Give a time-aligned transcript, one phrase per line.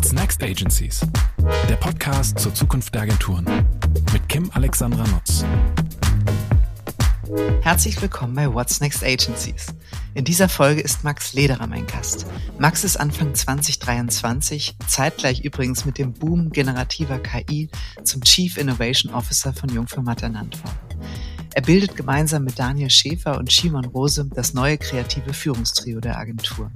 [0.00, 1.06] What's Next Agencies?
[1.68, 3.44] Der Podcast zur Zukunft der Agenturen
[4.14, 5.44] mit Kim Alexandra Nutz.
[7.60, 9.66] Herzlich willkommen bei What's Next Agencies.
[10.14, 12.24] In dieser Folge ist Max Lederer mein Gast.
[12.58, 17.68] Max ist Anfang 2023, zeitgleich übrigens mit dem Boom generativer KI,
[18.02, 21.04] zum Chief Innovation Officer von Jungformat ernannt worden.
[21.52, 26.70] Er bildet gemeinsam mit Daniel Schäfer und Shimon Rose das neue kreative Führungstrio der Agentur.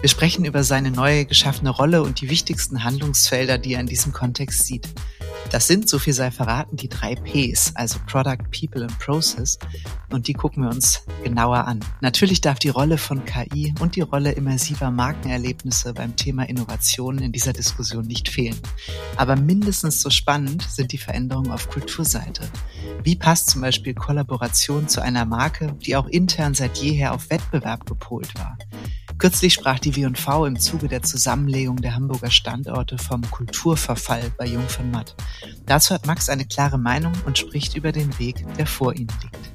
[0.00, 4.12] Wir sprechen über seine neue geschaffene Rolle und die wichtigsten Handlungsfelder, die er in diesem
[4.12, 4.88] Kontext sieht.
[5.50, 9.58] Das sind, so viel sei verraten, die drei Ps, also Product, People and Process.
[10.10, 11.80] Und die gucken wir uns genauer an.
[12.00, 17.32] Natürlich darf die Rolle von KI und die Rolle immersiver Markenerlebnisse beim Thema Innovation in
[17.32, 18.58] dieser Diskussion nicht fehlen.
[19.16, 22.42] Aber mindestens so spannend sind die Veränderungen auf Kulturseite.
[23.02, 27.86] Wie passt zum Beispiel Kollaboration zu einer Marke, die auch intern seit jeher auf Wettbewerb
[27.86, 28.56] gepolt war?
[29.20, 34.66] Kürzlich sprach die W&V im Zuge der Zusammenlegung der Hamburger Standorte vom Kulturverfall bei Jung
[34.66, 35.14] von Matt.
[35.66, 39.50] Dazu hat Max eine klare Meinung und spricht über den Weg, der vor ihm liegt.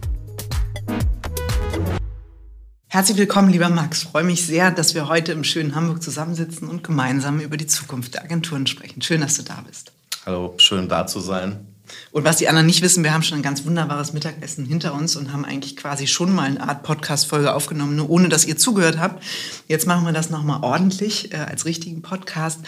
[2.88, 4.04] Herzlich willkommen, lieber Max.
[4.04, 7.68] Ich freue mich sehr, dass wir heute im schönen Hamburg zusammensitzen und gemeinsam über die
[7.68, 9.02] Zukunft der Agenturen sprechen.
[9.02, 9.92] Schön, dass du da bist.
[10.26, 11.75] Hallo, schön da zu sein.
[12.12, 15.16] Und was die anderen nicht wissen, wir haben schon ein ganz wunderbares Mittagessen hinter uns
[15.16, 19.00] und haben eigentlich quasi schon mal eine Art Podcast-Folge aufgenommen, nur ohne dass ihr zugehört
[19.00, 19.24] habt.
[19.68, 22.60] Jetzt machen wir das nochmal ordentlich äh, als richtigen Podcast.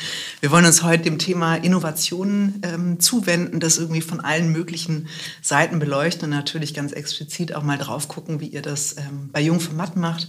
[0.42, 5.08] Wir wollen uns heute dem Thema Innovationen ähm, zuwenden, das irgendwie von allen möglichen
[5.42, 9.42] Seiten beleuchten und natürlich ganz explizit auch mal drauf gucken, wie ihr das ähm, bei
[9.42, 10.28] Jung von Matt macht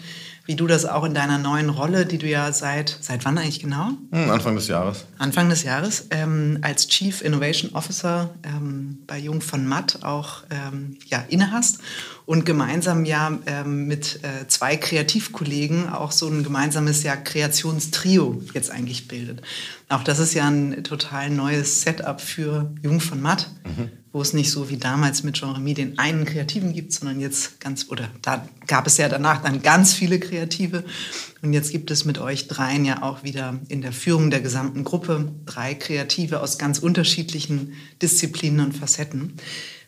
[0.48, 3.60] wie du das auch in deiner neuen Rolle, die du ja seit, seit wann eigentlich
[3.60, 3.90] genau?
[4.10, 5.04] Hm, Anfang des Jahres.
[5.18, 10.96] Anfang des Jahres, ähm, als Chief Innovation Officer ähm, bei Jung von Matt auch ähm,
[11.04, 11.80] ja, innehast
[12.24, 18.70] und gemeinsam ja ähm, mit äh, zwei Kreativkollegen auch so ein gemeinsames ja, Kreationstrio jetzt
[18.70, 19.42] eigentlich bildet.
[19.90, 23.50] Auch das ist ja ein total neues Setup für Jung von Matt.
[23.64, 27.20] Mhm wo es nicht so wie damals mit Jean Remy den einen Kreativen gibt, sondern
[27.20, 30.82] jetzt ganz, oder da gab es ja danach dann ganz viele Kreative.
[31.40, 34.82] Und jetzt gibt es mit euch dreien ja auch wieder in der Führung der gesamten
[34.82, 39.34] Gruppe drei Kreative aus ganz unterschiedlichen Disziplinen und Facetten.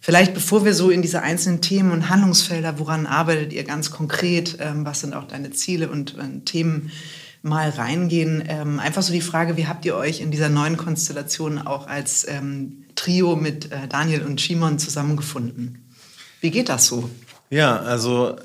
[0.01, 4.59] Vielleicht bevor wir so in diese einzelnen Themen und Handlungsfelder, woran arbeitet ihr ganz konkret,
[4.61, 6.93] ähm, was sind auch deine Ziele und äh, Themen,
[7.43, 8.45] mal reingehen.
[8.47, 12.27] Ähm, einfach so die Frage, wie habt ihr euch in dieser neuen Konstellation auch als
[12.29, 15.91] ähm, Trio mit äh, Daniel und Shimon zusammengefunden.
[16.43, 17.09] Wie geht das so?
[17.49, 18.37] Ja, also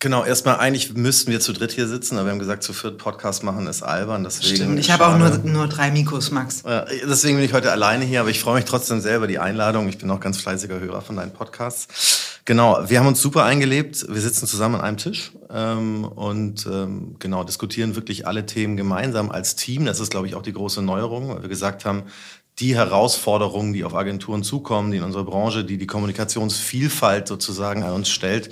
[0.00, 2.98] Genau, erstmal eigentlich müssten wir zu dritt hier sitzen, aber wir haben gesagt, zu viert
[2.98, 4.22] Podcast machen ist albern.
[4.22, 6.62] Deswegen Stimmt, ich habe auch nur, nur drei Mikros, Max.
[7.08, 9.88] deswegen bin ich heute alleine hier, aber ich freue mich trotzdem sehr über die Einladung.
[9.88, 12.38] Ich bin auch ganz fleißiger Hörer von deinen Podcasts.
[12.44, 14.06] Genau, wir haben uns super eingelebt.
[14.08, 19.30] Wir sitzen zusammen an einem Tisch ähm, und ähm, genau diskutieren wirklich alle Themen gemeinsam
[19.30, 19.84] als Team.
[19.84, 22.04] Das ist, glaube ich, auch die große Neuerung, weil wir gesagt haben,
[22.60, 27.92] die Herausforderungen, die auf Agenturen zukommen, die in unserer Branche, die die Kommunikationsvielfalt sozusagen an
[27.92, 28.50] uns stellt,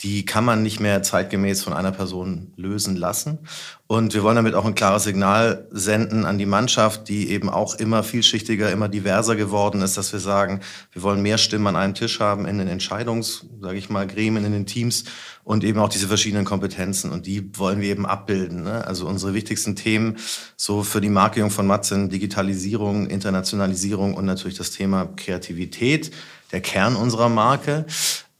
[0.00, 3.38] die kann man nicht mehr zeitgemäß von einer Person lösen lassen.
[3.86, 7.74] Und wir wollen damit auch ein klares Signal senden an die Mannschaft, die eben auch
[7.74, 10.60] immer vielschichtiger, immer diverser geworden ist, dass wir sagen,
[10.92, 14.44] wir wollen mehr Stimmen an einem Tisch haben in den Entscheidungs, sage ich mal, Gremien,
[14.44, 15.04] in den Teams
[15.44, 17.12] und eben auch diese verschiedenen Kompetenzen.
[17.12, 18.64] Und die wollen wir eben abbilden.
[18.64, 18.84] Ne?
[18.86, 20.16] Also unsere wichtigsten Themen
[20.56, 26.10] so für die Markierung von Matt sind Digitalisierung, Internationalisierung und natürlich das Thema Kreativität,
[26.52, 27.86] der Kern unserer Marke.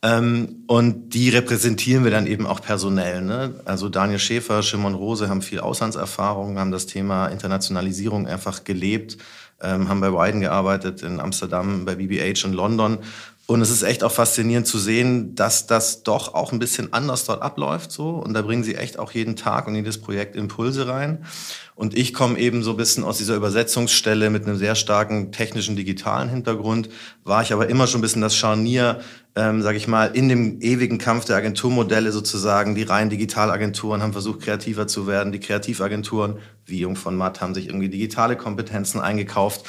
[0.04, 3.22] Ähm, und die repräsentieren wir dann eben auch personell.
[3.22, 3.54] Ne?
[3.64, 9.16] Also Daniel Schäfer, Shimon Rose haben viel Auslandserfahrung, haben das Thema Internationalisierung einfach gelebt,
[9.62, 12.98] ähm, haben bei Wyden gearbeitet, in Amsterdam, bei BBH und London
[13.46, 17.26] und es ist echt auch faszinierend zu sehen, dass das doch auch ein bisschen anders
[17.26, 18.10] dort abläuft so.
[18.10, 21.26] Und da bringen sie echt auch jeden Tag und jedes Projekt Impulse rein.
[21.74, 25.76] Und ich komme eben so ein bisschen aus dieser Übersetzungsstelle mit einem sehr starken technischen,
[25.76, 26.88] digitalen Hintergrund.
[27.22, 29.00] War ich aber immer schon ein bisschen das Scharnier,
[29.34, 32.74] ähm, sage ich mal, in dem ewigen Kampf der Agenturmodelle sozusagen.
[32.74, 35.32] Die rein Digitalagenturen haben versucht, kreativer zu werden.
[35.32, 39.66] Die Kreativagenturen, wie Jung von Matt, haben sich irgendwie digitale Kompetenzen eingekauft.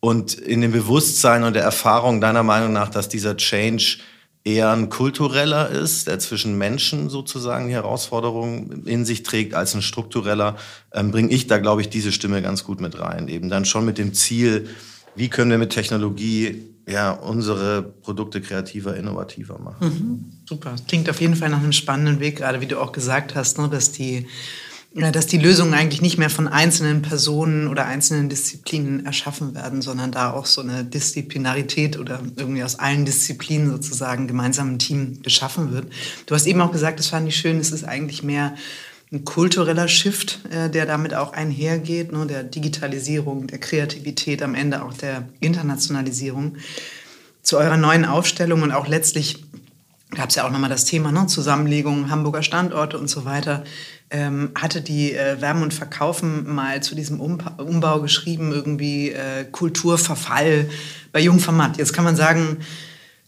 [0.00, 3.98] Und in dem Bewusstsein und der Erfahrung deiner Meinung nach, dass dieser Change
[4.44, 9.82] eher ein kultureller ist, der zwischen Menschen sozusagen die Herausforderungen in sich trägt, als ein
[9.82, 10.56] struktureller,
[10.94, 13.28] ähm, bringe ich da, glaube ich, diese Stimme ganz gut mit rein.
[13.28, 14.68] Eben dann schon mit dem Ziel,
[15.14, 19.86] wie können wir mit Technologie ja, unsere Produkte kreativer, innovativer machen.
[19.86, 20.74] Mhm, super.
[20.88, 23.68] Klingt auf jeden Fall nach einem spannenden Weg, gerade wie du auch gesagt hast, ne,
[23.68, 24.26] dass die
[24.92, 30.10] dass die Lösungen eigentlich nicht mehr von einzelnen Personen oder einzelnen Disziplinen erschaffen werden, sondern
[30.10, 35.72] da auch so eine Disziplinarität oder irgendwie aus allen Disziplinen sozusagen gemeinsam ein Team geschaffen
[35.72, 35.86] wird.
[36.26, 38.56] Du hast eben auch gesagt, das fand ich schön, es ist eigentlich mehr
[39.12, 44.84] ein kultureller Shift, äh, der damit auch einhergeht, ne, der Digitalisierung, der Kreativität, am Ende
[44.84, 46.56] auch der Internationalisierung.
[47.42, 49.44] Zu eurer neuen Aufstellung und auch letztlich
[50.10, 53.64] gab es ja auch nochmal das Thema ne, Zusammenlegung Hamburger Standorte und so weiter.
[54.12, 59.44] Ähm, hatte die äh, Wärme und Verkaufen mal zu diesem Umpa Umbau geschrieben, irgendwie äh,
[59.44, 60.68] Kulturverfall
[61.12, 61.76] bei Jungformat.
[61.76, 62.58] Jetzt kann man sagen,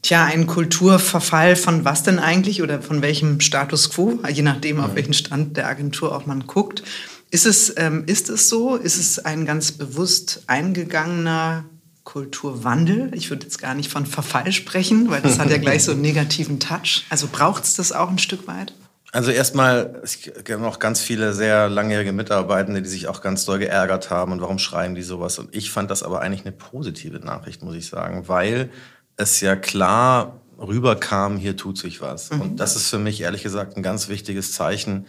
[0.02, 4.96] Tja, ein Kulturverfall von was denn eigentlich oder von welchem Status quo, je nachdem, auf
[4.96, 6.82] welchen Stand der Agentur auch man guckt.
[7.30, 8.74] Ist es, ähm, ist es so?
[8.74, 11.64] Ist es ein ganz bewusst eingegangener
[12.02, 13.12] Kulturwandel?
[13.14, 16.00] Ich würde jetzt gar nicht von Verfall sprechen, weil das hat ja gleich so einen
[16.02, 17.04] negativen Touch.
[17.08, 18.74] Also braucht es das auch ein Stück weit?
[19.14, 23.58] Also erstmal, es gibt noch ganz viele sehr langjährige Mitarbeitende, die sich auch ganz doll
[23.58, 25.38] geärgert haben und warum schreiben die sowas.
[25.38, 28.70] Und ich fand das aber eigentlich eine positive Nachricht, muss ich sagen, weil
[29.18, 32.30] es ja klar rüberkam, hier tut sich was.
[32.30, 32.40] Mhm.
[32.40, 35.06] Und das ist für mich ehrlich gesagt ein ganz wichtiges Zeichen,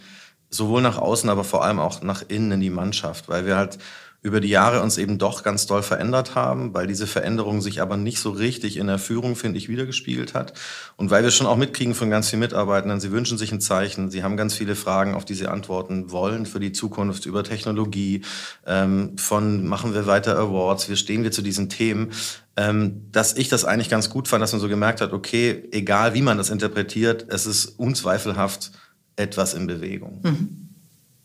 [0.54, 3.78] sowohl nach außen, aber vor allem auch nach innen in die Mannschaft, weil wir halt
[4.24, 7.98] über die Jahre uns eben doch ganz doll verändert haben, weil diese Veränderung sich aber
[7.98, 10.54] nicht so richtig in der Führung, finde ich, wiedergespiegelt hat.
[10.96, 14.10] Und weil wir schon auch mitkriegen von ganz vielen Mitarbeitenden, sie wünschen sich ein Zeichen,
[14.10, 18.22] sie haben ganz viele Fragen, auf die sie antworten wollen für die Zukunft über Technologie,
[18.66, 22.12] ähm, von machen wir weiter Awards, wie stehen wir zu diesen Themen,
[22.56, 26.14] ähm, dass ich das eigentlich ganz gut fand, dass man so gemerkt hat, okay, egal
[26.14, 28.70] wie man das interpretiert, es ist unzweifelhaft
[29.16, 30.20] etwas in Bewegung.
[30.22, 30.64] Mhm.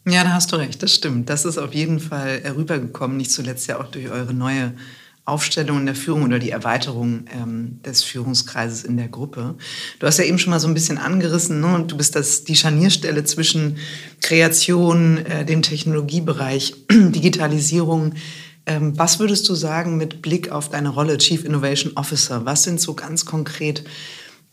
[0.07, 1.30] Ja, da hast du recht, das stimmt.
[1.30, 4.74] Das ist auf jeden Fall rübergekommen, nicht zuletzt ja auch durch eure neue
[5.30, 9.56] Aufstellung in der Führung oder die Erweiterung ähm, des Führungskreises in der Gruppe.
[10.00, 11.86] Du hast ja eben schon mal so ein bisschen angerissen, ne?
[11.88, 13.77] du bist das, die Scharnierstelle zwischen
[14.21, 18.15] Kreation, äh, dem Technologiebereich, Digitalisierung.
[18.65, 22.45] Ähm, was würdest du sagen mit Blick auf deine Rolle Chief Innovation Officer?
[22.45, 23.83] Was sind so ganz konkret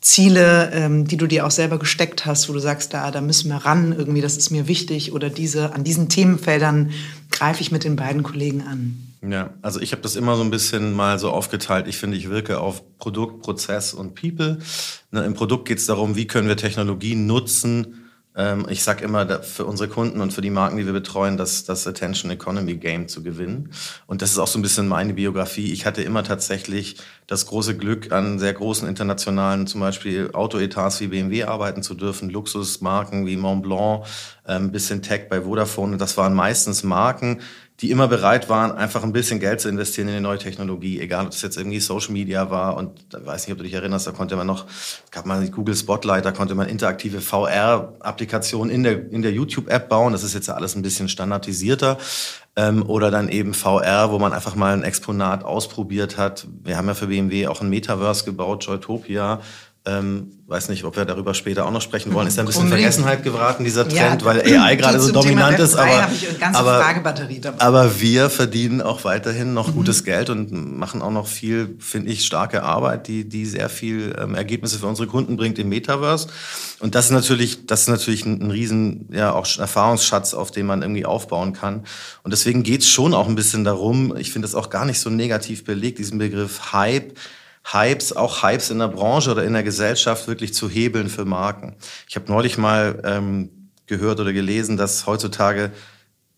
[0.00, 3.48] Ziele, ähm, die du dir auch selber gesteckt hast, wo du sagst, da, da müssen
[3.48, 6.90] wir ran, irgendwie, das ist mir wichtig oder diese, an diesen Themenfeldern
[7.30, 9.06] greife ich mit den beiden Kollegen an?
[9.28, 11.88] Ja, also ich habe das immer so ein bisschen mal so aufgeteilt.
[11.88, 14.58] Ich finde, ich wirke auf Produkt, Prozess und People.
[15.10, 18.05] Ne, Im Produkt geht es darum, wie können wir Technologien nutzen,
[18.68, 21.86] ich sage immer, für unsere Kunden und für die Marken, die wir betreuen, das, das
[21.86, 23.70] Attention Economy Game zu gewinnen.
[24.06, 25.72] Und das ist auch so ein bisschen meine Biografie.
[25.72, 31.06] Ich hatte immer tatsächlich das große Glück, an sehr großen internationalen, zum Beispiel Autoetats wie
[31.06, 34.04] BMW arbeiten zu dürfen, Luxusmarken wie Montblanc,
[34.44, 35.96] ein ähm, bisschen Tech bei Vodafone.
[35.96, 37.40] Das waren meistens Marken,
[37.80, 41.26] die immer bereit waren, einfach ein bisschen Geld zu investieren in die neue Technologie, egal
[41.26, 44.06] ob das jetzt irgendwie Social Media war und da weiß nicht, ob du dich erinnerst,
[44.06, 44.64] da konnte man noch,
[45.10, 50.12] gab mal Google Spotlight, da konnte man interaktive VR-Applikationen in der, in der YouTube-App bauen.
[50.12, 51.98] Das ist jetzt ja alles ein bisschen standardisierter.
[52.58, 56.46] Ähm, oder dann eben VR, wo man einfach mal ein Exponat ausprobiert hat.
[56.64, 59.42] Wir haben ja für BMW auch ein Metaverse gebaut, Joytopia,
[59.86, 62.26] ähm, weiß nicht, ob wir darüber später auch noch sprechen wollen.
[62.26, 62.92] Ist ja ein bisschen Unbedingt.
[62.92, 65.76] Vergessenheit geraten, dieser Trend, ja, weil AI gerade so dominant ist.
[65.76, 66.08] Aber,
[66.52, 66.84] aber,
[67.58, 69.74] aber, wir verdienen auch weiterhin noch mhm.
[69.74, 74.14] gutes Geld und machen auch noch viel, finde ich, starke Arbeit, die, die sehr viel
[74.18, 76.28] ähm, Ergebnisse für unsere Kunden bringt im Metaverse.
[76.80, 80.66] Und das ist natürlich, das ist natürlich ein, ein riesen, ja, auch Erfahrungsschatz, auf den
[80.66, 81.84] man irgendwie aufbauen kann.
[82.24, 85.10] Und deswegen geht's schon auch ein bisschen darum, ich finde das auch gar nicht so
[85.10, 87.14] negativ belegt, diesen Begriff Hype
[87.72, 91.76] Hypes, auch Hypes in der Branche oder in der Gesellschaft wirklich zu hebeln für Marken.
[92.08, 95.72] Ich habe neulich mal ähm, gehört oder gelesen, dass heutzutage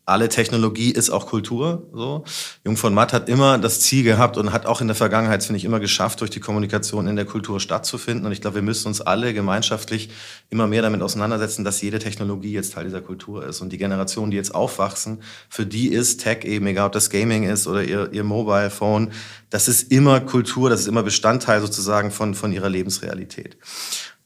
[0.09, 1.87] alle Technologie ist auch Kultur.
[1.93, 2.23] So.
[2.65, 5.57] Jung von Matt hat immer das Ziel gehabt und hat auch in der Vergangenheit, finde
[5.57, 8.25] ich, immer geschafft, durch die Kommunikation in der Kultur stattzufinden.
[8.25, 10.09] Und ich glaube, wir müssen uns alle gemeinschaftlich
[10.49, 13.61] immer mehr damit auseinandersetzen, dass jede Technologie jetzt Teil dieser Kultur ist.
[13.61, 17.43] Und die Generationen, die jetzt aufwachsen, für die ist Tech eben, egal ob das Gaming
[17.43, 19.11] ist oder ihr, ihr Mobile Phone,
[19.49, 23.57] das ist immer Kultur, das ist immer Bestandteil sozusagen von, von ihrer Lebensrealität.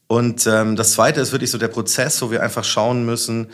[0.06, 3.48] Und ähm, das Zweite ist wirklich so der Prozess, wo wir einfach schauen müssen,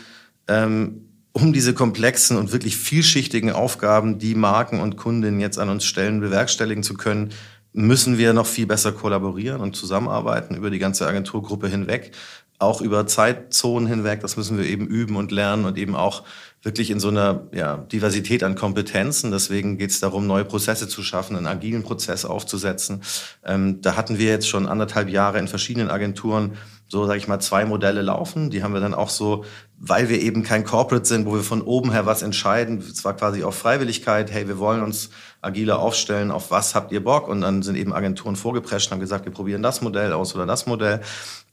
[0.49, 5.85] ähm, um diese komplexen und wirklich vielschichtigen Aufgaben, die Marken und Kundinnen jetzt an uns
[5.85, 7.31] stellen, bewerkstelligen zu können,
[7.73, 12.13] müssen wir noch viel besser kollaborieren und zusammenarbeiten über die ganze Agenturgruppe hinweg,
[12.59, 14.21] auch über Zeitzonen hinweg.
[14.21, 16.25] Das müssen wir eben üben und lernen und eben auch
[16.63, 19.31] wirklich in so einer ja, Diversität an Kompetenzen.
[19.31, 23.03] Deswegen geht es darum, neue Prozesse zu schaffen, einen agilen Prozess aufzusetzen.
[23.45, 26.57] Ähm, da hatten wir jetzt schon anderthalb Jahre in verschiedenen Agenturen
[26.91, 28.51] so, sage ich mal, zwei Modelle laufen.
[28.51, 29.45] Die haben wir dann auch so,
[29.79, 33.45] weil wir eben kein Corporate sind, wo wir von oben her was entscheiden, zwar quasi
[33.45, 37.29] auf Freiwilligkeit, hey, wir wollen uns agiler aufstellen, auf was habt ihr Bock?
[37.29, 40.47] Und dann sind eben Agenturen vorgeprescht und haben gesagt, wir probieren das Modell aus oder
[40.47, 41.01] das Modell.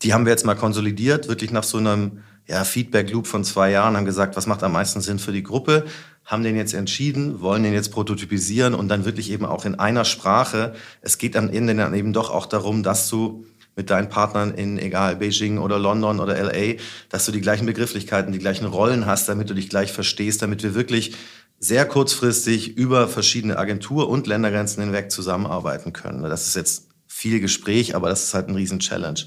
[0.01, 3.95] Die haben wir jetzt mal konsolidiert, wirklich nach so einem ja, Feedback-Loop von zwei Jahren,
[3.95, 5.85] haben gesagt, was macht am meisten Sinn für die Gruppe,
[6.25, 10.03] haben den jetzt entschieden, wollen den jetzt prototypisieren und dann wirklich eben auch in einer
[10.03, 10.73] Sprache.
[11.01, 13.45] Es geht am Ende dann eben doch auch darum, das zu
[13.77, 16.75] mit deinen Partnern in, egal, Beijing oder London oder LA,
[17.09, 20.63] dass du die gleichen Begrifflichkeiten, die gleichen Rollen hast, damit du dich gleich verstehst, damit
[20.63, 21.15] wir wirklich
[21.59, 26.23] sehr kurzfristig über verschiedene Agentur- und Ländergrenzen hinweg zusammenarbeiten können.
[26.23, 29.21] Das ist jetzt viel Gespräch, aber das ist halt ein Riesen-Challenge.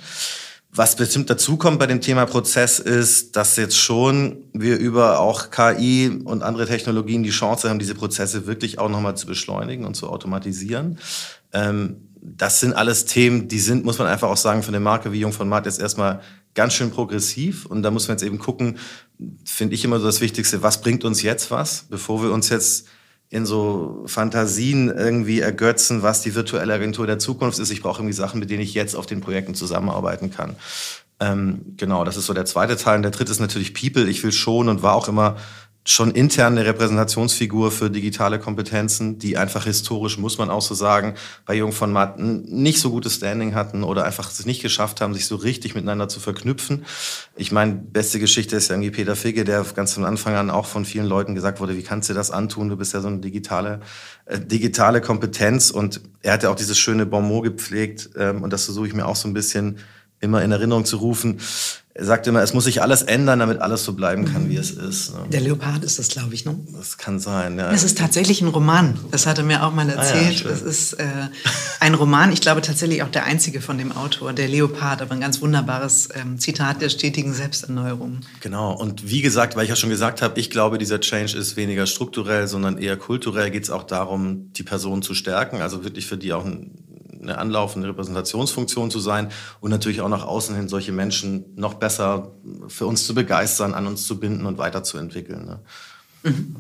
[0.72, 6.20] Was bestimmt dazukommt bei dem Thema Prozess ist, dass jetzt schon wir über auch KI
[6.24, 10.08] und andere Technologien die Chance haben, diese Prozesse wirklich auch nochmal zu beschleunigen und zu
[10.08, 11.00] automatisieren.
[11.52, 15.12] Ähm, das sind alles Themen, die sind, muss man einfach auch sagen, für eine Marke
[15.12, 16.20] wie Jung von Matt jetzt erstmal
[16.54, 17.66] ganz schön progressiv.
[17.66, 18.78] Und da muss man jetzt eben gucken,
[19.44, 22.86] finde ich immer so das Wichtigste, was bringt uns jetzt was, bevor wir uns jetzt
[23.30, 27.70] in so Fantasien irgendwie ergötzen, was die virtuelle Agentur der Zukunft ist.
[27.70, 30.56] Ich brauche irgendwie Sachen, mit denen ich jetzt auf den Projekten zusammenarbeiten kann.
[31.20, 32.96] Ähm, genau, das ist so der zweite Teil.
[32.96, 34.08] Und der dritte ist natürlich People.
[34.08, 35.36] Ich will schon und war auch immer
[35.84, 41.14] schon intern eine Repräsentationsfigur für digitale Kompetenzen, die einfach historisch, muss man auch so sagen,
[41.46, 45.14] bei Jung von Matten nicht so gutes Standing hatten oder einfach es nicht geschafft haben,
[45.14, 46.84] sich so richtig miteinander zu verknüpfen.
[47.34, 50.66] Ich meine, beste Geschichte ist ja irgendwie Peter Figge, der ganz von Anfang an auch
[50.66, 52.68] von vielen Leuten gesagt wurde, wie kannst du das antun?
[52.68, 53.80] Du bist ja so eine digitale,
[54.26, 58.66] äh, digitale Kompetenz und er hat ja auch dieses schöne Bonmot gepflegt ähm, und das
[58.66, 59.78] versuche ich mir auch so ein bisschen
[60.20, 61.40] immer in Erinnerung zu rufen.
[61.92, 64.70] Er sagt immer, es muss sich alles ändern, damit alles so bleiben kann, wie es
[64.70, 65.12] ist.
[65.12, 65.24] Ne?
[65.32, 66.56] Der Leopard ist das, glaube ich, ne?
[66.72, 67.72] Das kann sein, ja.
[67.72, 68.96] Es ist tatsächlich ein Roman.
[69.10, 70.44] Das hat er mir auch mal erzählt.
[70.44, 71.04] Ah, ja, es ist äh,
[71.80, 75.20] ein Roman, ich glaube tatsächlich auch der einzige von dem Autor, der Leopard, aber ein
[75.20, 78.20] ganz wunderbares ähm, Zitat der stetigen Selbsterneuerung.
[78.40, 78.72] Genau.
[78.72, 81.86] Und wie gesagt, weil ich ja schon gesagt habe, ich glaube, dieser Change ist weniger
[81.86, 86.16] strukturell, sondern eher kulturell geht es auch darum, die Person zu stärken, also wirklich für
[86.16, 86.70] die auch ein
[87.20, 92.32] eine anlaufende Repräsentationsfunktion zu sein und natürlich auch nach außen hin solche Menschen noch besser
[92.68, 95.44] für uns zu begeistern, an uns zu binden und weiterzuentwickeln.
[95.44, 95.60] Ne?
[96.22, 96.56] Mhm.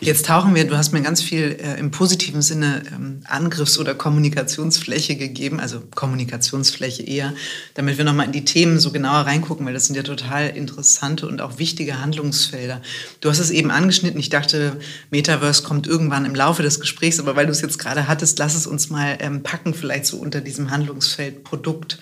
[0.00, 3.94] Jetzt tauchen wir, du hast mir ganz viel äh, im positiven Sinne ähm, Angriffs- oder
[3.94, 7.32] Kommunikationsfläche gegeben, also Kommunikationsfläche eher,
[7.74, 11.26] damit wir nochmal in die Themen so genauer reingucken, weil das sind ja total interessante
[11.26, 12.82] und auch wichtige Handlungsfelder.
[13.20, 14.78] Du hast es eben angeschnitten, ich dachte,
[15.10, 18.54] Metaverse kommt irgendwann im Laufe des Gesprächs, aber weil du es jetzt gerade hattest, lass
[18.54, 21.98] es uns mal ähm, packen, vielleicht so unter diesem Handlungsfeld Produkt.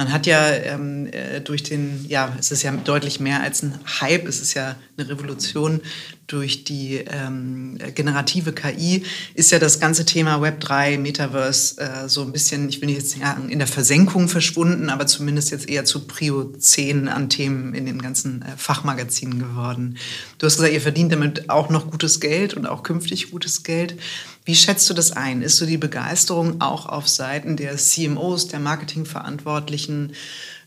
[0.00, 3.78] Man hat ja ähm, äh, durch den, ja, es ist ja deutlich mehr als ein
[4.00, 5.82] Hype, es ist ja eine Revolution
[6.26, 9.02] durch die ähm, generative KI,
[9.34, 13.18] ist ja das ganze Thema Web 3, Metaverse äh, so ein bisschen, ich will jetzt
[13.18, 17.84] sagen, in der Versenkung verschwunden, aber zumindest jetzt eher zu Prio 10 an Themen in
[17.84, 19.98] den ganzen äh, Fachmagazinen geworden.
[20.38, 23.96] Du hast gesagt, ihr verdient damit auch noch gutes Geld und auch künftig gutes Geld.
[24.50, 25.42] Wie schätzt du das ein?
[25.42, 30.12] Ist so die Begeisterung auch auf Seiten der CMOs, der Marketingverantwortlichen,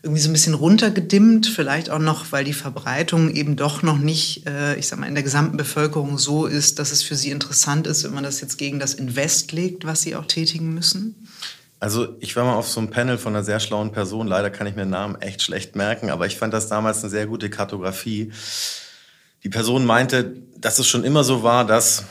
[0.02, 1.46] irgendwie so ein bisschen runtergedimmt?
[1.46, 5.12] Vielleicht auch noch, weil die Verbreitung eben doch noch nicht, äh, ich sag mal, in
[5.14, 8.56] der gesamten Bevölkerung so ist, dass es für sie interessant ist, wenn man das jetzt
[8.56, 11.28] gegen das Invest legt, was sie auch tätigen müssen?
[11.78, 14.26] Also ich war mal auf so einem Panel von einer sehr schlauen Person.
[14.26, 17.10] Leider kann ich mir den Namen echt schlecht merken, aber ich fand das damals eine
[17.10, 18.32] sehr gute Kartografie.
[19.42, 22.04] Die Person meinte, dass es schon immer so war, dass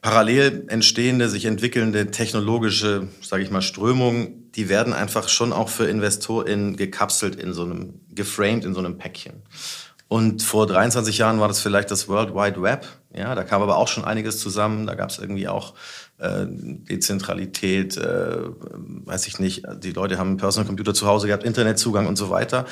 [0.00, 5.86] parallel entstehende, sich entwickelnde technologische, sage ich mal, Strömungen, die werden einfach schon auch für
[5.86, 9.42] InvestorInnen gekapselt in so einem, geframed in so einem Päckchen.
[10.08, 12.84] Und vor 23 Jahren war das vielleicht das World Wide Web.
[13.14, 14.86] Ja, da kam aber auch schon einiges zusammen.
[14.86, 15.74] Da gab es irgendwie auch
[16.18, 18.38] äh, Dezentralität, äh,
[19.04, 19.62] weiß ich nicht.
[19.84, 22.66] Die Leute haben einen Personal Computer zu Hause gehabt, Internetzugang und so weiter.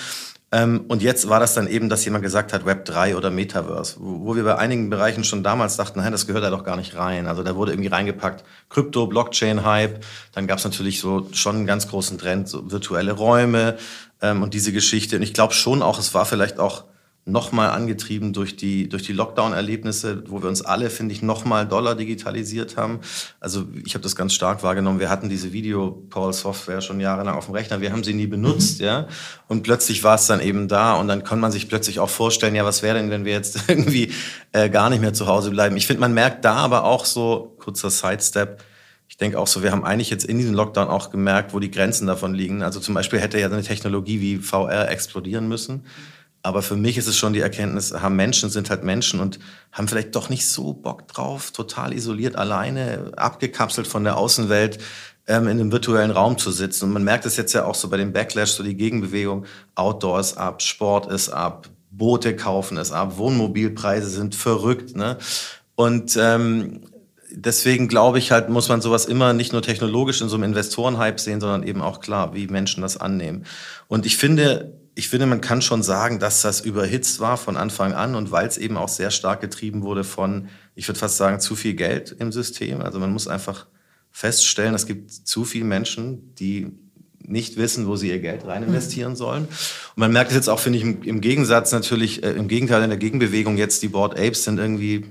[0.51, 3.97] Ähm, und jetzt war das dann eben, dass jemand gesagt hat, Web 3 oder Metaverse,
[3.99, 6.77] wo, wo wir bei einigen Bereichen schon damals dachten, nein, das gehört da doch gar
[6.77, 7.27] nicht rein.
[7.27, 10.03] Also da wurde irgendwie reingepackt, Krypto, Blockchain-Hype.
[10.33, 13.77] Dann gab es natürlich so schon einen ganz großen Trend, so virtuelle Räume
[14.23, 15.17] ähm, und diese Geschichte.
[15.17, 16.85] Und ich glaube schon auch, es war vielleicht auch
[17.29, 21.95] nochmal angetrieben durch die, durch die Lockdown-Erlebnisse, wo wir uns alle, finde ich, nochmal doller
[21.95, 23.01] digitalisiert haben.
[23.41, 25.01] Also ich habe das ganz stark wahrgenommen.
[25.01, 27.81] Wir hatten diese Video-Call-Software schon jahrelang auf dem Rechner.
[27.81, 28.87] Wir haben sie nie benutzt, mhm.
[28.87, 29.09] ja.
[29.47, 32.55] Und plötzlich war es dann eben da und dann kann man sich plötzlich auch vorstellen,
[32.55, 34.13] ja, was wäre denn, wenn wir jetzt irgendwie
[34.53, 35.77] äh, gar nicht mehr zu Hause bleiben?
[35.77, 38.63] Ich finde, man merkt da aber auch so, kurzer Sidestep,
[39.09, 41.71] ich denke auch so, wir haben eigentlich jetzt in diesem Lockdown auch gemerkt, wo die
[41.71, 42.63] Grenzen davon liegen.
[42.63, 45.85] Also zum Beispiel hätte ja eine Technologie wie VR explodieren müssen.
[46.49, 49.39] Aber für mich ist es schon die Erkenntnis, haben Menschen sind halt Menschen und
[49.71, 54.79] haben vielleicht doch nicht so Bock drauf, total isoliert, alleine, abgekapselt von der Außenwelt
[55.27, 56.87] ähm, in einem virtuellen Raum zu sitzen.
[56.87, 60.21] Und man merkt es jetzt ja auch so bei dem Backlash, so die Gegenbewegung, Outdoor
[60.21, 64.97] ist ab, Sport ist ab, Boote kaufen ist ab, Wohnmobilpreise sind verrückt.
[64.97, 65.19] Ne?
[65.75, 66.81] Und ähm,
[67.31, 71.21] deswegen glaube ich halt, muss man sowas immer nicht nur technologisch in so einem Investorenhype
[71.21, 73.45] sehen, sondern eben auch klar, wie Menschen das annehmen.
[73.87, 77.93] Und ich finde, ich finde, man kann schon sagen, dass das überhitzt war von Anfang
[77.93, 81.39] an und weil es eben auch sehr stark getrieben wurde von, ich würde fast sagen,
[81.39, 82.81] zu viel Geld im System.
[82.81, 83.67] Also man muss einfach
[84.11, 86.73] feststellen, es gibt zu viele Menschen, die
[87.21, 89.45] nicht wissen, wo sie ihr Geld rein investieren sollen.
[89.45, 92.83] Und man merkt es jetzt auch, finde ich, im, im Gegensatz natürlich, äh, im Gegenteil
[92.83, 95.05] in der Gegenbewegung jetzt, die Board Apes sind irgendwie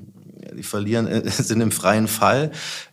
[0.53, 2.51] die verlieren, äh, sind im freien Fall.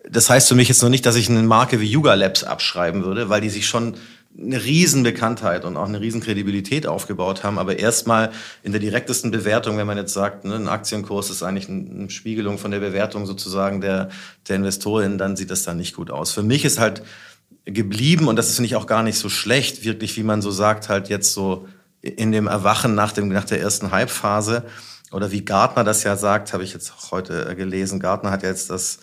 [0.08, 3.04] Das heißt für mich jetzt noch nicht, dass ich eine Marke wie Yuga Labs abschreiben
[3.04, 3.96] würde, weil die sich schon
[4.36, 7.58] eine Riesenbekanntheit und auch eine Riesenkredibilität aufgebaut haben.
[7.58, 11.68] Aber erstmal in der direktesten Bewertung, wenn man jetzt sagt, ne, ein Aktienkurs ist eigentlich
[11.68, 14.08] eine Spiegelung von der Bewertung sozusagen der,
[14.48, 16.32] der Investorin, dann sieht das dann nicht gut aus.
[16.32, 17.02] Für mich ist halt
[17.64, 20.88] geblieben, und das finde ich auch gar nicht so schlecht, wirklich, wie man so sagt,
[20.88, 21.68] halt jetzt so
[22.00, 24.64] in dem Erwachen nach, dem, nach der ersten Hype-Phase,
[25.12, 28.00] oder wie Gartner das ja sagt, habe ich jetzt auch heute gelesen.
[28.00, 28.98] Gartner hat ja jetzt das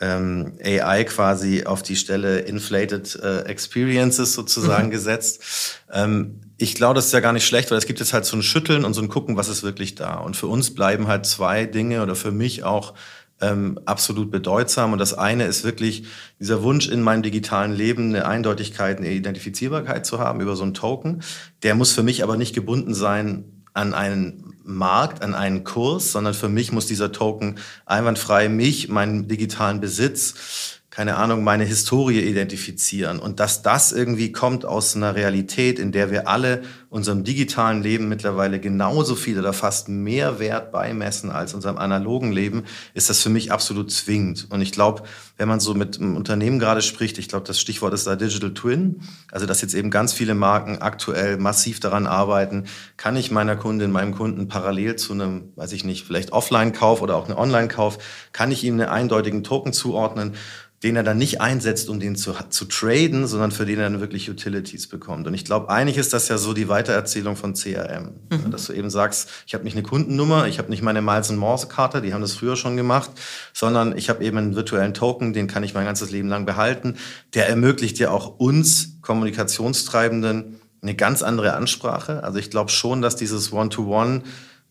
[0.00, 4.90] ähm, AI quasi auf die Stelle Inflated äh, Experiences sozusagen mhm.
[4.90, 5.80] gesetzt.
[5.92, 8.36] Ähm, ich glaube, das ist ja gar nicht schlecht, weil es gibt jetzt halt so
[8.36, 10.14] ein Schütteln und so ein Gucken, was ist wirklich da.
[10.14, 12.94] Und für uns bleiben halt zwei Dinge oder für mich auch
[13.40, 14.92] ähm, absolut bedeutsam.
[14.92, 16.04] Und das eine ist wirklich
[16.38, 20.74] dieser Wunsch in meinem digitalen Leben, eine Eindeutigkeit, eine Identifizierbarkeit zu haben über so einen
[20.74, 21.22] Token.
[21.62, 26.34] Der muss für mich aber nicht gebunden sein an einen Markt, an einen Kurs, sondern
[26.34, 33.20] für mich muss dieser Token einwandfrei mich, meinen digitalen Besitz, keine Ahnung, meine Historie identifizieren
[33.20, 38.08] und dass das irgendwie kommt aus einer Realität, in der wir alle unserem digitalen Leben
[38.08, 43.28] mittlerweile genauso viel oder fast mehr Wert beimessen als unserem analogen Leben, ist das für
[43.28, 44.48] mich absolut zwingend.
[44.50, 45.04] Und ich glaube,
[45.36, 48.52] wenn man so mit einem Unternehmen gerade spricht, ich glaube, das Stichwort ist da Digital
[48.52, 52.64] Twin, also dass jetzt eben ganz viele Marken aktuell massiv daran arbeiten,
[52.96, 57.14] kann ich meiner Kundin, meinem Kunden parallel zu einem, weiß ich nicht, vielleicht Offline-Kauf oder
[57.14, 57.98] auch einem Online-Kauf,
[58.32, 60.34] kann ich ihm einen eindeutigen Token zuordnen
[60.82, 64.00] den er dann nicht einsetzt, um den zu, zu traden, sondern für den er dann
[64.00, 65.26] wirklich Utilities bekommt.
[65.26, 68.12] Und ich glaube, eigentlich ist das ja so die Weitererzählung von CRM.
[68.30, 68.50] Mhm.
[68.50, 71.68] Dass du eben sagst, ich habe nicht eine Kundennummer, ich habe nicht meine Miles Morse
[71.68, 73.10] Karte, die haben das früher schon gemacht,
[73.52, 76.96] sondern ich habe eben einen virtuellen Token, den kann ich mein ganzes Leben lang behalten.
[77.34, 82.24] Der ermöglicht ja auch uns Kommunikationstreibenden eine ganz andere Ansprache.
[82.24, 84.22] Also ich glaube schon, dass dieses One-to-One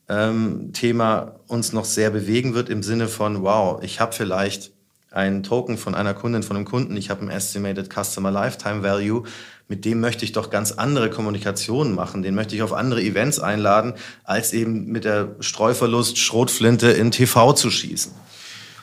[0.07, 4.71] ähm, Thema uns noch sehr bewegen wird im Sinne von, wow, ich habe vielleicht
[5.11, 9.23] ein Token von einer Kundin, von einem Kunden, ich habe ein Estimated Customer Lifetime Value,
[9.67, 13.39] mit dem möchte ich doch ganz andere Kommunikationen machen, den möchte ich auf andere Events
[13.39, 13.93] einladen,
[14.23, 18.11] als eben mit der Streuverlust Schrotflinte in TV zu schießen.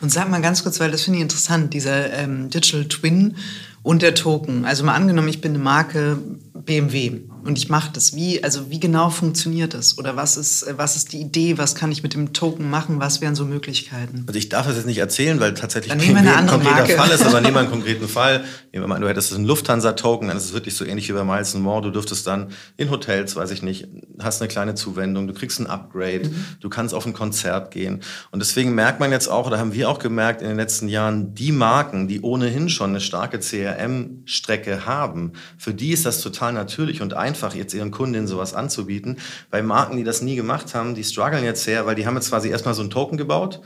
[0.01, 3.37] Und sag mal ganz kurz, weil das finde ich interessant, dieser ähm, Digital Twin
[3.83, 4.65] und der Token.
[4.65, 6.19] Also mal angenommen, ich bin eine Marke
[6.67, 8.15] BMW und ich mache das.
[8.17, 9.99] Wie, also wie genau funktioniert das?
[9.99, 11.59] Oder was ist, was ist die Idee?
[11.59, 12.99] Was kann ich mit dem Token machen?
[12.99, 14.25] Was wären so Möglichkeiten?
[14.27, 16.97] Also ich darf das jetzt nicht erzählen, weil tatsächlich dann BMW ein konkreter Marke.
[16.97, 18.45] Fall ist, aber nehmen wir einen konkreten Fall.
[18.73, 21.23] Nehmen wir mal du hättest einen Lufthansa-Token, dann ist es wirklich so ähnlich wie bei
[21.23, 21.83] Miles More.
[21.83, 23.87] Du dürftest dann in Hotels, weiß ich nicht,
[24.19, 26.45] hast eine kleine Zuwendung, du kriegst ein Upgrade, mhm.
[26.61, 28.03] du kannst auf ein Konzert gehen.
[28.33, 31.35] Und deswegen merkt man jetzt auch, oder haben wir auch gemerkt in den letzten Jahren,
[31.35, 37.03] die Marken, die ohnehin schon eine starke CRM-Strecke haben, für die ist das total natürlich
[37.03, 39.19] und einfach, jetzt ihren Kundinnen sowas anzubieten.
[39.51, 42.31] Bei Marken, die das nie gemacht haben, die strugglen jetzt sehr, weil die haben jetzt
[42.31, 43.61] quasi erstmal so einen Token gebaut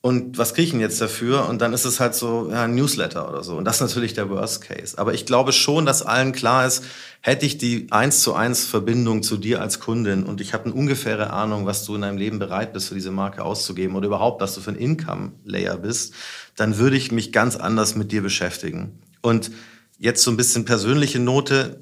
[0.00, 1.48] und was kriege ich denn jetzt dafür?
[1.48, 3.56] Und dann ist es halt so ja, ein Newsletter oder so.
[3.56, 4.96] Und das ist natürlich der Worst Case.
[4.96, 6.84] Aber ich glaube schon, dass allen klar ist,
[7.20, 10.74] hätte ich die eins zu eins Verbindung zu dir als Kundin und ich habe eine
[10.74, 14.40] ungefähre Ahnung, was du in deinem Leben bereit bist, für diese Marke auszugeben oder überhaupt,
[14.40, 16.14] was du für ein Income-Layer bist,
[16.54, 19.00] dann würde ich mich ganz anders mit dir beschäftigen.
[19.20, 19.50] Und
[19.98, 21.80] jetzt so ein bisschen persönliche Note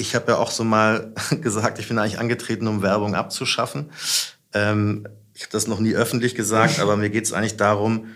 [0.00, 3.90] ich habe ja auch so mal gesagt, ich bin eigentlich angetreten, um Werbung abzuschaffen.
[4.52, 8.06] Ähm, ich habe das noch nie öffentlich gesagt, aber mir geht es eigentlich darum,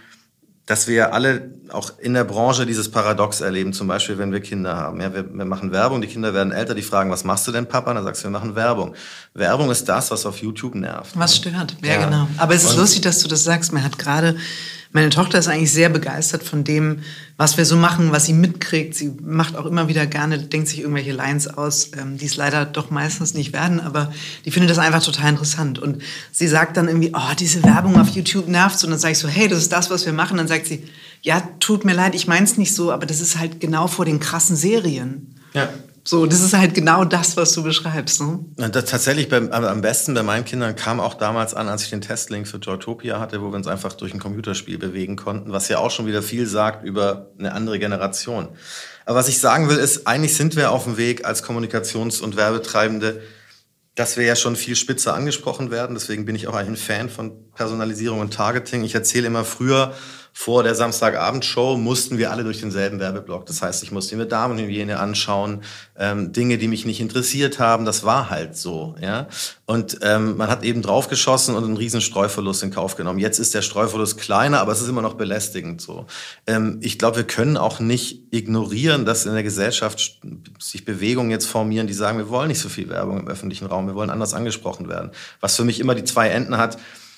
[0.67, 4.77] dass wir alle auch in der Branche dieses Paradox erleben, zum Beispiel, wenn wir Kinder
[4.77, 5.01] haben.
[5.01, 7.67] Ja, wir, wir machen Werbung, die Kinder werden älter, die fragen, was machst du denn,
[7.67, 7.91] Papa?
[7.91, 8.95] Und dann sagst du, wir machen Werbung.
[9.35, 11.19] Werbung ist das, was auf YouTube nervt.
[11.19, 12.05] Was stört, ja, ja.
[12.07, 12.29] genau.
[12.39, 13.73] Aber es ist Und lustig, dass du das sagst.
[13.73, 14.37] Man hat gerade
[14.95, 17.01] meine Tochter ist eigentlich sehr begeistert von dem,
[17.37, 18.95] was wir so machen, was sie mitkriegt.
[18.95, 22.65] Sie macht auch immer wieder gerne, denkt sich irgendwelche Lines aus, ähm, die es leider
[22.65, 24.13] doch meistens nicht werden, aber
[24.45, 25.81] die findet das einfach total interessant.
[25.81, 28.85] Und sie sagt dann irgendwie, oh, diese Werbung auf YouTube nervt.
[28.85, 30.37] Und dann sage ich so, hey, das ist das, was wir machen.
[30.37, 30.85] Dann sagt sie,
[31.23, 34.05] ja, tut mir leid, ich meine es nicht so, aber das ist halt genau vor
[34.05, 35.35] den krassen Serien.
[35.55, 35.71] Ja.
[36.07, 38.21] So, das ist halt genau das, was du beschreibst.
[38.21, 38.45] Ne?
[38.57, 42.03] Das tatsächlich beim, am besten bei meinen Kindern kam auch damals an, als ich den
[42.03, 45.79] Testlink für Joytopia hatte, wo wir uns einfach durch ein Computerspiel bewegen konnten, was ja
[45.79, 48.51] auch schon wieder viel sagt über eine andere Generation.
[49.07, 52.37] Aber was ich sagen will, ist, eigentlich sind wir auf dem Weg als Kommunikations- und
[52.37, 53.23] Werbetreibende,
[53.95, 55.95] dass wir ja schon viel spitzer angesprochen werden.
[55.95, 58.85] Deswegen bin ich auch ein Fan von Personalisierung und Targeting.
[58.85, 59.95] Ich erzähle immer früher,
[60.37, 63.47] vor der Samstagabendshow mussten wir alle durch denselben Werbeblock.
[63.47, 65.63] Das heißt, ich musste mir Damenhygiene anschauen,
[65.97, 67.85] ähm, Dinge, die mich nicht interessiert haben.
[67.85, 68.97] Das war halt so.
[69.01, 69.29] Ja?
[69.65, 73.21] Und ähm, man hat eben draufgeschossen und einen riesen Streuverlust in Kauf genommen.
[73.21, 76.07] Jetzt ist der Streuverlust kleiner, aber es ist immer noch belästigend so.
[76.49, 80.21] Ähm, ich glaube, wir können auch nicht ignorieren, dass in der Gesellschaft
[80.59, 83.87] sich Bewegungen jetzt formieren, die sagen, wir wollen nicht so viel Werbung im öffentlichen Raum,
[83.87, 85.13] wir wollen anders angesprochen werden.
[85.41, 86.77] Was für mich immer die zwei Enden hat,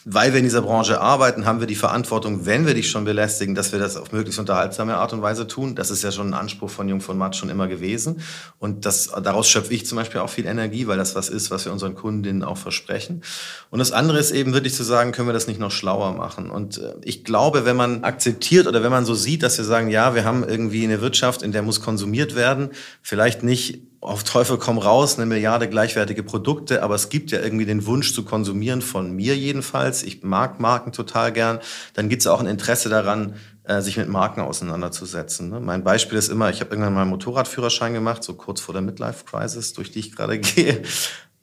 [0.09, 3.57] weil wir in dieser Branche arbeiten, haben wir die Verantwortung, wenn wir dich schon belästigen,
[3.57, 5.75] dass wir das auf möglichst unterhaltsame Art und Weise tun.
[5.75, 8.21] Das ist ja schon ein Anspruch von Jung von Matt schon immer gewesen.
[8.61, 11.65] Und das, daraus schöpfe ich zum Beispiel auch viel Energie, weil das was ist, was
[11.65, 13.23] wir unseren Kundinnen auch versprechen.
[13.71, 16.51] Und das andere ist eben wirklich zu sagen, können wir das nicht noch schlauer machen?
[16.51, 19.89] Und äh, ich glaube, wenn man akzeptiert oder wenn man so sieht, dass wir sagen,
[19.89, 22.71] ja, wir haben irgendwie eine Wirtschaft, in der muss konsumiert werden,
[23.03, 27.67] vielleicht nicht auf Teufel komm raus, eine Milliarde gleichwertige Produkte, aber es gibt ja irgendwie
[27.67, 30.03] den Wunsch zu konsumieren, von mir jedenfalls.
[30.03, 31.61] Ich mag Marken total gern.
[31.95, 35.51] Dann gibt es auch ein Interesse daran, äh, sich mit Marken auseinanderzusetzen.
[35.51, 35.61] Ne?
[35.61, 38.83] Mein Beispiel ist immer, ich habe irgendwann mal einen Motorradführerschein gemacht, so kurz vor der
[38.83, 40.83] Midlife-Crisis, durch die ich gerade gehe.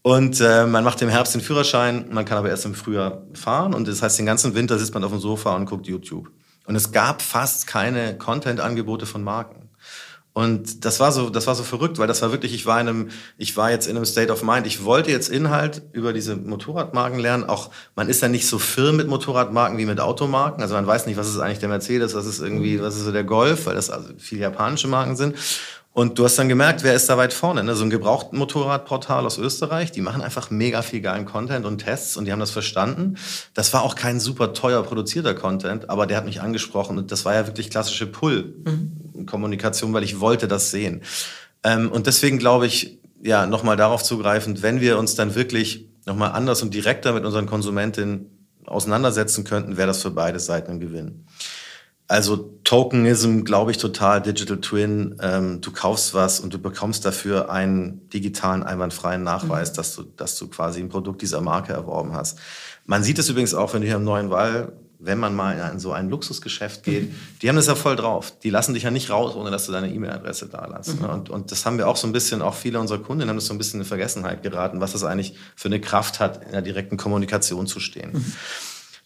[0.02, 3.74] Und äh, man macht im Herbst den Führerschein, man kann aber erst im Frühjahr fahren.
[3.74, 6.30] Und das heißt, den ganzen Winter sitzt man auf dem Sofa und guckt YouTube.
[6.66, 9.63] Und es gab fast keine Content-Angebote von Marken.
[10.34, 12.88] Und das war so, das war so verrückt, weil das war wirklich, ich war in
[12.88, 14.66] einem, ich war jetzt in einem State of Mind.
[14.66, 17.44] Ich wollte jetzt Inhalt über diese Motorradmarken lernen.
[17.44, 20.64] Auch man ist ja nicht so firm mit Motorradmarken wie mit Automarken.
[20.64, 23.12] Also man weiß nicht, was ist eigentlich der Mercedes, was ist irgendwie, was ist so
[23.12, 25.36] der Golf, weil das also viele japanische Marken sind.
[25.94, 27.64] Und du hast dann gemerkt, wer ist da weit vorne?
[27.64, 27.76] Ne?
[27.76, 32.18] So ein gebrauchten Motorradportal aus Österreich, die machen einfach mega viel geilen Content und Tests
[32.18, 33.18] und die haben das verstanden.
[33.54, 37.26] Das war auch kein super teuer produzierter Content, aber der hat mich angesprochen und das
[37.26, 41.04] war ja wirklich klassische Pull-Kommunikation, weil ich wollte das sehen.
[41.64, 46.32] Ähm, und deswegen glaube ich, ja, nochmal darauf zugreifend, wenn wir uns dann wirklich nochmal
[46.32, 51.26] anders und direkter mit unseren Konsumentinnen auseinandersetzen könnten, wäre das für beide Seiten ein Gewinn.
[52.08, 55.16] Also Tokenism, glaube ich total, Digital Twin.
[55.22, 59.76] Ähm, du kaufst was und du bekommst dafür einen digitalen, einwandfreien Nachweis, mhm.
[59.76, 62.40] dass, du, dass du quasi ein Produkt dieser Marke erworben hast.
[62.86, 65.80] Man sieht es übrigens auch, wenn du hier im Neuen Wall, wenn man mal in
[65.80, 67.16] so ein Luxusgeschäft geht, mhm.
[67.42, 68.38] die haben das ja voll drauf.
[68.40, 71.00] Die lassen dich ja nicht raus, ohne dass du deine E-Mail-Adresse da lässt.
[71.00, 71.10] Mhm.
[71.10, 73.46] Und, und das haben wir auch so ein bisschen, auch viele unserer Kunden haben das
[73.46, 76.62] so ein bisschen in Vergessenheit geraten, was das eigentlich für eine Kraft hat, in der
[76.62, 78.12] direkten Kommunikation zu stehen.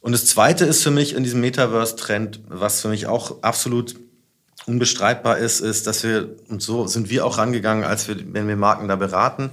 [0.07, 3.95] Und das Zweite ist für mich in diesem Metaverse-Trend, was für mich auch absolut
[4.65, 8.55] unbestreitbar ist, ist, dass wir, und so sind wir auch rangegangen, als wir, wenn wir
[8.55, 9.51] Marken da beraten.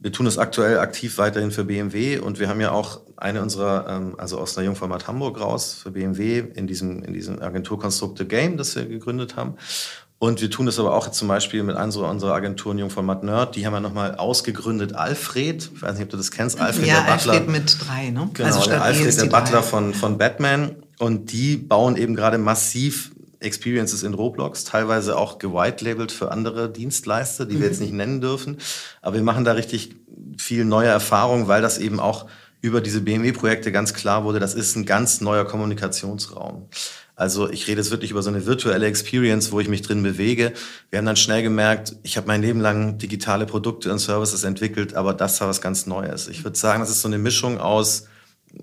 [0.00, 3.86] Wir tun es aktuell aktiv weiterhin für BMW und wir haben ja auch eine unserer,
[3.88, 8.24] ähm, also aus der Jungformat Hamburg raus, für BMW in diesem, in diesem Agenturkonstrukt The
[8.24, 9.54] Game, das wir gegründet haben.
[10.22, 13.56] Und wir tun das aber auch zum Beispiel mit einer unserer Agenturen Jungformat Nerd.
[13.56, 14.94] Die haben wir nochmal ausgegründet.
[14.94, 16.60] Alfred, ich weiß nicht, ob du das kennst.
[16.60, 17.32] Alfred, ja, der Butler.
[17.32, 18.30] Alfred mit drei, ne?
[18.32, 20.76] Genau, also der Alfred, der Butler von, von Batman.
[21.00, 27.44] Und die bauen eben gerade massiv Experiences in Roblox, teilweise auch gewitelabelt für andere Dienstleister,
[27.44, 27.86] die wir jetzt mhm.
[27.86, 28.58] nicht nennen dürfen.
[29.00, 29.96] Aber wir machen da richtig
[30.38, 32.26] viel neue Erfahrungen, weil das eben auch
[32.60, 36.68] über diese BMW-Projekte ganz klar wurde, das ist ein ganz neuer Kommunikationsraum.
[37.22, 40.52] Also ich rede jetzt wirklich über so eine virtuelle Experience, wo ich mich drin bewege.
[40.90, 44.94] Wir haben dann schnell gemerkt, ich habe mein Leben lang digitale Produkte und Services entwickelt,
[44.94, 46.26] aber das war was ganz Neues.
[46.26, 48.08] Ich würde sagen, das ist so eine Mischung aus,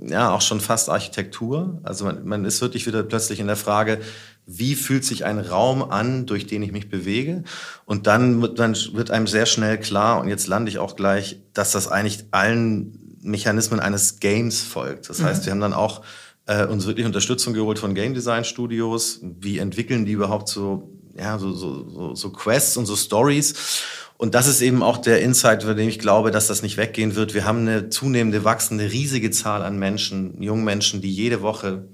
[0.06, 1.80] ja, auch schon fast Architektur.
[1.84, 4.02] Also man, man ist wirklich wieder plötzlich in der Frage,
[4.46, 7.46] wie fühlt sich ein Raum an, durch den ich mich bewege?
[7.86, 11.40] Und dann wird, dann wird einem sehr schnell klar, und jetzt lande ich auch gleich,
[11.54, 15.10] dass das eigentlich allen Mechanismen eines Games folgt.
[15.10, 15.46] Das heißt, mhm.
[15.46, 16.02] wir haben dann auch
[16.50, 19.20] äh, uns wirklich Unterstützung geholt von Game Design Studios.
[19.22, 23.84] Wie entwickeln die überhaupt so, ja, so, so, so, so Quests und so Stories?
[24.18, 27.16] Und das ist eben auch der Insight, für den ich glaube, dass das nicht weggehen
[27.16, 27.36] wird.
[27.36, 31.88] Wir haben eine zunehmende, wachsende, riesige Zahl an Menschen, jungen Menschen, die jede Woche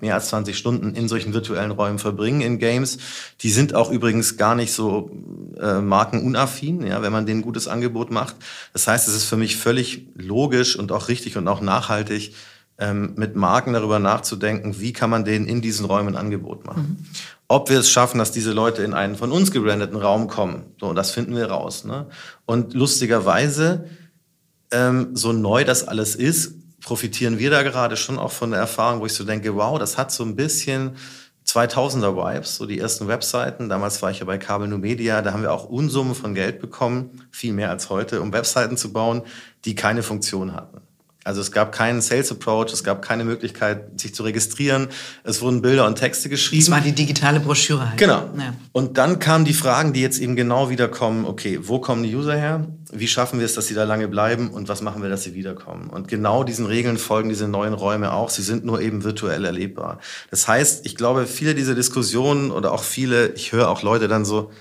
[0.00, 2.98] mehr als 20 Stunden in solchen virtuellen Räumen verbringen in Games.
[3.40, 5.10] Die sind auch übrigens gar nicht so
[5.60, 8.36] äh, markenunaffin, ja, wenn man denen ein gutes Angebot macht.
[8.72, 12.32] Das heißt, es ist für mich völlig logisch und auch richtig und auch nachhaltig,
[12.78, 16.98] ähm, mit Marken darüber nachzudenken, wie kann man denen in diesen Räumen ein Angebot machen.
[16.98, 17.06] Mhm.
[17.48, 20.92] Ob wir es schaffen, dass diese Leute in einen von uns gebrandeten Raum kommen, so,
[20.92, 21.84] das finden wir raus.
[21.84, 22.06] Ne?
[22.44, 23.86] Und lustigerweise,
[24.72, 29.00] ähm, so neu das alles ist, profitieren wir da gerade schon auch von der Erfahrung,
[29.00, 30.96] wo ich so denke, wow, das hat so ein bisschen
[31.46, 33.68] 2000er Vibes, so die ersten Webseiten.
[33.68, 36.60] Damals war ich ja bei Kabel New Media, da haben wir auch Unsummen von Geld
[36.60, 39.22] bekommen, viel mehr als heute, um Webseiten zu bauen,
[39.64, 40.85] die keine Funktion hatten.
[41.26, 44.86] Also es gab keinen Sales Approach, es gab keine Möglichkeit, sich zu registrieren.
[45.24, 46.62] Es wurden Bilder und Texte geschrieben.
[46.62, 47.98] Das war die digitale Broschüre halt.
[47.98, 48.30] Genau.
[48.38, 48.54] Ja.
[48.70, 51.24] Und dann kamen die Fragen, die jetzt eben genau wieder kommen.
[51.24, 52.68] Okay, wo kommen die User her?
[52.92, 54.50] Wie schaffen wir es, dass sie da lange bleiben?
[54.50, 55.90] Und was machen wir, dass sie wiederkommen?
[55.90, 58.30] Und genau diesen Regeln folgen diese neuen Räume auch.
[58.30, 59.98] Sie sind nur eben virtuell erlebbar.
[60.30, 64.24] Das heißt, ich glaube, viele dieser Diskussionen oder auch viele, ich höre auch Leute dann
[64.24, 64.52] so,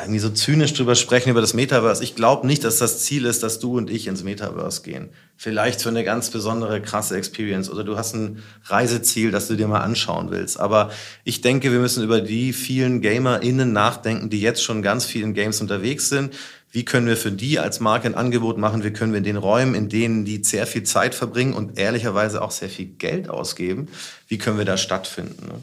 [0.00, 2.02] irgendwie so zynisch drüber sprechen über das Metaverse.
[2.02, 5.10] Ich glaube nicht, dass das Ziel ist, dass du und ich ins Metaverse gehen.
[5.36, 9.68] Vielleicht für eine ganz besondere, krasse Experience oder du hast ein Reiseziel, das du dir
[9.68, 10.58] mal anschauen willst.
[10.58, 10.90] Aber
[11.22, 15.32] ich denke, wir müssen über die vielen GamerInnen nachdenken, die jetzt schon ganz viel in
[15.32, 16.34] Games unterwegs sind.
[16.72, 18.82] Wie können wir für die als Marke ein Angebot machen?
[18.82, 22.42] Wie können wir in den Räumen, in denen die sehr viel Zeit verbringen und ehrlicherweise
[22.42, 23.86] auch sehr viel Geld ausgeben,
[24.26, 25.46] wie können wir da stattfinden?
[25.46, 25.62] Ne?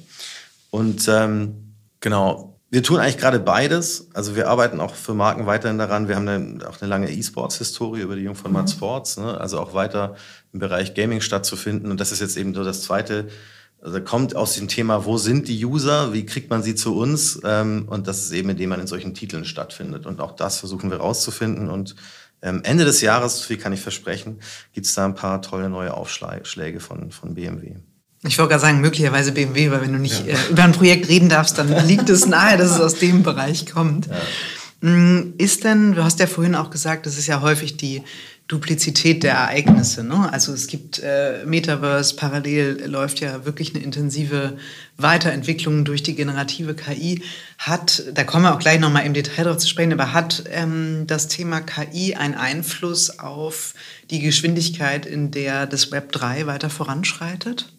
[0.70, 4.08] Und ähm, genau, wir tun eigentlich gerade beides.
[4.14, 6.08] Also wir arbeiten auch für Marken weiterhin daran.
[6.08, 8.78] Wir haben eine, auch eine lange E-Sports-Historie über die Jung von Mad mhm.
[8.78, 9.40] Sports, ne?
[9.40, 10.16] also auch weiter
[10.54, 11.92] im Bereich Gaming stattzufinden.
[11.92, 13.28] Und das ist jetzt eben so das Zweite.
[13.82, 17.42] Also kommt aus dem Thema, wo sind die User, wie kriegt man sie zu uns?
[17.44, 20.06] Ähm, und das ist eben, indem man in solchen Titeln stattfindet.
[20.06, 21.70] Und auch das versuchen wir rauszufinden.
[21.70, 21.98] Und
[22.42, 24.40] ähm, Ende des Jahres, viel kann ich versprechen,
[24.72, 27.76] gibt es da ein paar tolle neue Aufschläge von, von BMW.
[28.24, 30.36] Ich wollte gerade sagen, möglicherweise BMW, weil wenn du nicht ja.
[30.36, 33.66] äh, über ein Projekt reden darfst, dann liegt es nahe, dass es aus dem Bereich
[33.66, 34.08] kommt.
[34.08, 34.90] Ja.
[34.90, 38.04] Mm, ist denn, du hast ja vorhin auch gesagt, das ist ja häufig die
[38.48, 40.04] Duplizität der Ereignisse.
[40.04, 40.32] Ne?
[40.32, 44.58] Also es gibt äh, Metaverse, parallel läuft ja wirklich eine intensive
[44.98, 47.22] Weiterentwicklung durch die generative KI.
[47.58, 51.06] Hat, da kommen wir auch gleich nochmal im Detail drauf zu sprechen, aber hat ähm,
[51.08, 53.74] das Thema KI einen Einfluss auf
[54.10, 57.72] die Geschwindigkeit, in der das Web 3 weiter voranschreitet?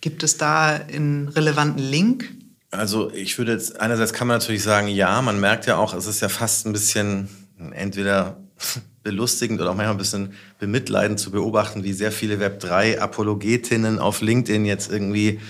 [0.00, 2.32] Gibt es da einen relevanten Link?
[2.70, 6.06] Also ich würde jetzt, einerseits kann man natürlich sagen, ja, man merkt ja auch, es
[6.06, 7.28] ist ja fast ein bisschen
[7.72, 8.36] entweder
[9.02, 14.64] belustigend oder auch manchmal ein bisschen bemitleidend zu beobachten, wie sehr viele Web3-Apologetinnen auf LinkedIn
[14.64, 15.40] jetzt irgendwie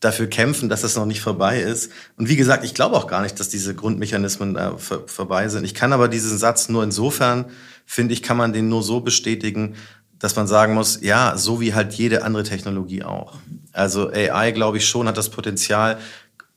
[0.00, 1.90] dafür kämpfen, dass das noch nicht vorbei ist.
[2.16, 5.64] Und wie gesagt, ich glaube auch gar nicht, dass diese Grundmechanismen äh, vor, vorbei sind.
[5.64, 7.46] Ich kann aber diesen Satz nur insofern,
[7.86, 9.76] finde ich, kann man den nur so bestätigen,
[10.18, 13.38] dass man sagen muss, ja, so wie halt jede andere Technologie auch.
[13.74, 15.98] Also AI, glaube ich schon, hat das Potenzial,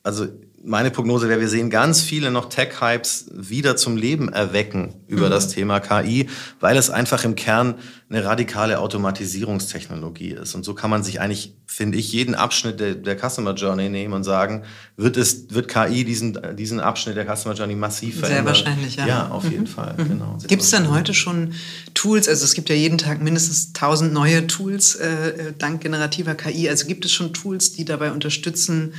[0.04, 0.28] also
[0.68, 5.32] meine Prognose wäre, wir sehen ganz viele noch Tech-Hypes wieder zum Leben erwecken über mhm.
[5.32, 6.28] das Thema KI,
[6.60, 7.76] weil es einfach im Kern
[8.10, 10.56] eine radikale Automatisierungstechnologie ist.
[10.56, 14.14] Und so kann man sich eigentlich, finde ich, jeden Abschnitt der, der Customer Journey nehmen
[14.14, 14.64] und sagen,
[14.98, 18.54] wird es, wird KI diesen, diesen Abschnitt der Customer Journey massiv verändern?
[18.54, 19.08] Sehr wahrscheinlich, ja.
[19.08, 19.68] Ja, auf jeden mhm.
[19.68, 20.10] Fall, mhm.
[20.10, 20.38] genau.
[20.48, 21.54] Gibt es denn heute schon
[21.94, 26.68] Tools, also es gibt ja jeden Tag mindestens tausend neue Tools äh, dank generativer KI,
[26.68, 28.94] also gibt es schon Tools, die dabei unterstützen,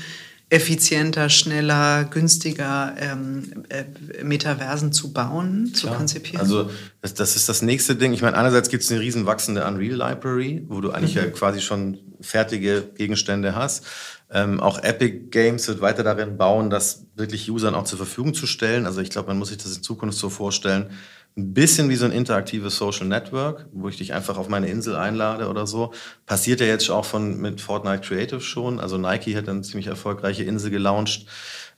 [0.51, 3.85] effizienter, schneller, günstiger ähm, äh,
[4.23, 5.99] Metaversen zu bauen, zu Klar.
[5.99, 6.41] konzipieren?
[6.41, 6.71] Also
[7.03, 8.15] das, das, ist das nächste Ding.
[8.15, 11.23] Ich meine, einerseits gibt es eine riesen wachsende Unreal Library, wo du eigentlich mhm.
[11.23, 13.85] ja quasi schon fertige Gegenstände hast.
[14.31, 18.47] Ähm, auch Epic Games wird weiter darin bauen, das wirklich Usern auch zur Verfügung zu
[18.47, 18.87] stellen.
[18.87, 20.91] Also ich glaube, man muss sich das in Zukunft so vorstellen,
[21.39, 24.97] ein bisschen wie so ein interaktives Social Network, wo ich dich einfach auf meine Insel
[24.97, 25.93] einlade oder so.
[26.27, 28.81] Passiert ja jetzt auch von mit Fortnite Creative schon.
[28.81, 31.27] Also Nike hat eine ziemlich erfolgreiche Insel gelauncht.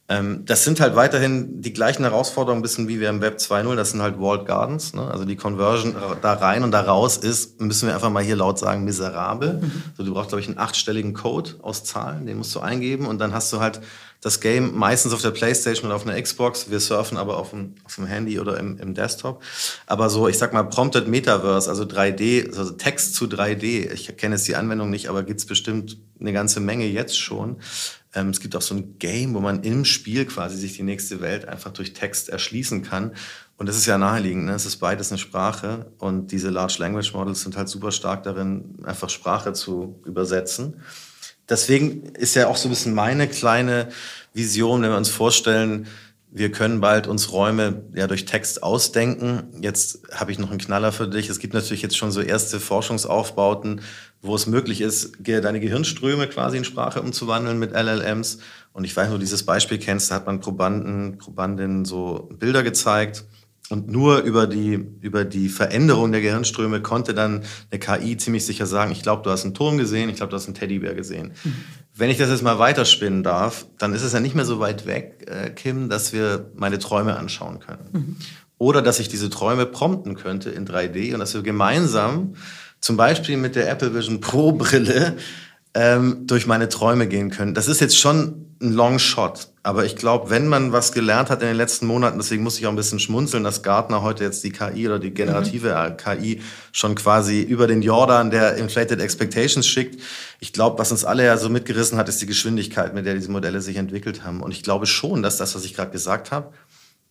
[0.09, 3.77] Ähm, das sind halt weiterhin die gleichen Herausforderungen, ein bisschen wie wir im Web 2.0.
[3.77, 4.95] Das sind halt Walled Gardens.
[4.95, 5.07] Ne?
[5.09, 8.59] Also die Conversion da rein und da raus ist, müssen wir einfach mal hier laut
[8.59, 9.61] sagen, miserabel.
[9.61, 9.83] Mhm.
[9.95, 13.21] So, du brauchst, glaube ich, einen achtstelligen Code aus Zahlen, den musst du eingeben und
[13.21, 13.81] dann hast du halt
[14.21, 16.71] das Game meistens auf der Playstation oder auf einer Xbox.
[16.71, 19.43] Wir surfen aber auf dem, auf dem Handy oder im, im Desktop.
[19.87, 23.91] Aber so, ich sag mal, Prompted Metaverse, also 3D, also Text zu 3D.
[23.93, 27.57] Ich kenne jetzt die Anwendung nicht, aber gibt's bestimmt eine ganze Menge jetzt schon.
[28.15, 31.23] Ähm, es gibt auch so ein Game, wo man im Spiel quasi sich die nächste
[31.23, 33.13] Welt einfach durch Text erschließen kann.
[33.57, 34.53] Und das ist ja naheliegend, ne?
[34.53, 38.79] es ist beides eine Sprache und diese Large Language Models sind halt super stark darin,
[38.85, 40.81] einfach Sprache zu übersetzen
[41.51, 43.89] deswegen ist ja auch so ein bisschen meine kleine
[44.33, 45.87] Vision, wenn wir uns vorstellen,
[46.33, 49.49] wir können bald uns Räume ja durch Text ausdenken.
[49.61, 51.29] Jetzt habe ich noch einen Knaller für dich.
[51.29, 53.81] Es gibt natürlich jetzt schon so erste Forschungsaufbauten,
[54.23, 58.39] wo es möglich ist, deine Gehirnströme quasi in Sprache umzuwandeln mit LLMs.
[58.73, 63.25] Und ich weiß nur, dieses Beispiel kennst, da hat man Probanden, Probandinnen so Bilder gezeigt
[63.71, 68.67] und nur über die, über die Veränderung der Gehirnströme konnte dann eine KI ziemlich sicher
[68.67, 71.33] sagen, ich glaube, du hast einen Turm gesehen, ich glaube, du hast einen Teddybär gesehen.
[71.45, 71.55] Mhm.
[71.95, 74.87] Wenn ich das jetzt mal weiterspinnen darf, dann ist es ja nicht mehr so weit
[74.87, 77.89] weg, äh, Kim, dass wir meine Träume anschauen können.
[77.93, 78.17] Mhm.
[78.59, 82.35] Oder dass ich diese Träume prompten könnte in 3D und dass wir gemeinsam
[82.81, 85.17] zum Beispiel mit der Apple Vision Pro Brille
[85.75, 87.55] ähm, durch meine Träume gehen können.
[87.55, 89.49] Das ist jetzt schon ein Long Shot.
[89.63, 92.67] Aber ich glaube, wenn man was gelernt hat in den letzten Monaten, deswegen muss ich
[92.67, 95.97] auch ein bisschen schmunzeln, dass Gartner heute jetzt die KI oder die generative mhm.
[95.97, 100.01] KI schon quasi über den Jordan der Inflated Expectations schickt.
[100.41, 103.31] Ich glaube, was uns alle ja so mitgerissen hat, ist die Geschwindigkeit, mit der diese
[103.31, 104.43] Modelle sich entwickelt haben.
[104.43, 106.53] Und ich glaube schon, dass das, was ich gerade gesagt habe,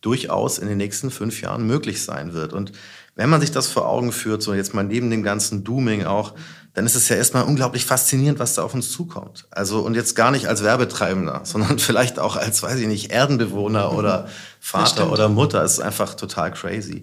[0.00, 2.52] durchaus in den nächsten fünf Jahren möglich sein wird.
[2.52, 2.72] Und
[3.20, 6.32] wenn man sich das vor Augen führt, so jetzt mal neben dem ganzen Dooming auch,
[6.72, 9.46] dann ist es ja erstmal unglaublich faszinierend, was da auf uns zukommt.
[9.50, 13.90] Also und jetzt gar nicht als Werbetreibender, sondern vielleicht auch als, weiß ich nicht, Erdenbewohner
[13.90, 13.98] mhm.
[13.98, 14.28] oder
[14.58, 15.62] Vater oder Mutter.
[15.62, 17.02] Es ist einfach total crazy.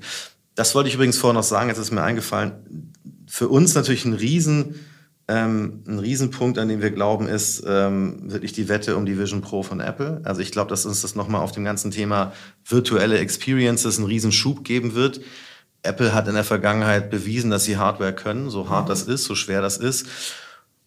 [0.55, 2.93] Das wollte ich übrigens vorher noch sagen, jetzt ist mir eingefallen.
[3.27, 4.73] Für uns natürlich ein Riesen,
[5.27, 9.41] ähm, ein Riesenpunkt, an dem wir glauben, ist ähm, wirklich die Wette um die Vision
[9.41, 10.21] Pro von Apple.
[10.23, 12.33] Also ich glaube, dass uns das nochmal auf dem ganzen Thema
[12.65, 15.21] virtuelle Experiences einen Riesenschub geben wird.
[15.87, 19.35] Apple hat in der Vergangenheit bewiesen, dass sie Hardware können, so hart das ist, so
[19.35, 20.05] schwer das ist.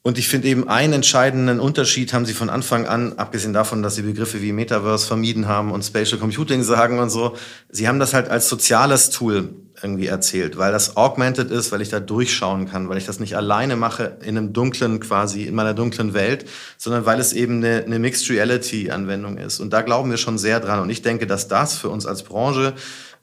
[0.02, 3.96] Und ich finde eben einen entscheidenden Unterschied haben sie von Anfang an, abgesehen davon, dass
[3.96, 7.36] sie Begriffe wie Metaverse vermieden haben und Spatial Computing sagen und so,
[7.68, 9.50] sie haben das halt als soziales Tool
[9.82, 13.36] irgendwie erzählt, weil das augmented ist, weil ich da durchschauen kann, weil ich das nicht
[13.36, 16.46] alleine mache in einem dunklen quasi, in meiner dunklen Welt,
[16.78, 19.60] sondern weil es eben eine, eine Mixed Reality Anwendung ist.
[19.60, 20.80] Und da glauben wir schon sehr dran.
[20.80, 22.74] Und ich denke, dass das für uns als Branche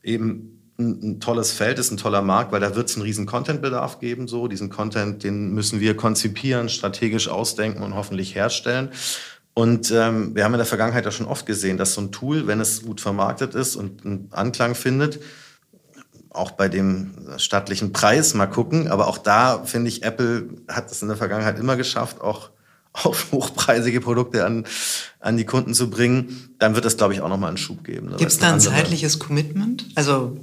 [0.04, 3.26] eben ein, ein tolles Feld ist, ein toller Markt, weil da wird es einen riesen
[3.26, 4.28] Content-Bedarf geben.
[4.28, 8.90] So, diesen Content, den müssen wir konzipieren, strategisch ausdenken und hoffentlich herstellen.
[9.54, 12.46] Und ähm, wir haben in der Vergangenheit ja schon oft gesehen, dass so ein Tool,
[12.46, 15.20] wenn es gut vermarktet ist und einen Anklang findet,
[16.30, 18.88] auch bei dem stattlichen Preis mal gucken.
[18.88, 22.52] Aber auch da finde ich, Apple hat es in der Vergangenheit immer geschafft, auch
[23.04, 24.66] auf hochpreisige Produkte an,
[25.20, 28.10] an die Kunden zu bringen, dann wird das, glaube ich, auch nochmal einen Schub geben.
[28.18, 29.86] Gibt es da ein zeitliches Commitment?
[29.96, 30.38] Also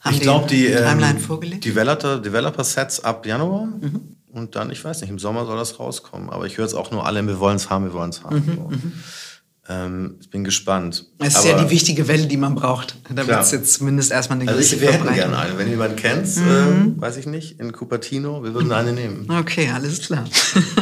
[0.00, 1.64] haben ich glaube, die, die ähm, vorgelegt?
[1.64, 3.66] Developer, Developer Sets ab Januar.
[3.66, 4.16] Mhm.
[4.32, 6.28] Und dann, ich weiß nicht, im Sommer soll das rauskommen.
[6.28, 8.36] Aber ich höre jetzt auch nur alle, wir wollen es haben, wir wollen es haben.
[8.36, 8.70] Mhm, so.
[9.66, 11.06] Ähm, ich bin gespannt.
[11.18, 14.50] Es ist ja die wichtige Welle, die man braucht, damit es jetzt zumindest erstmal eine
[14.50, 15.56] Also ich, wir hätten gerne eine.
[15.56, 16.96] Wenn jemand kennt, mhm.
[16.98, 19.26] äh, weiß ich nicht, in Cupertino, wir würden eine nehmen.
[19.30, 20.24] Okay, alles klar.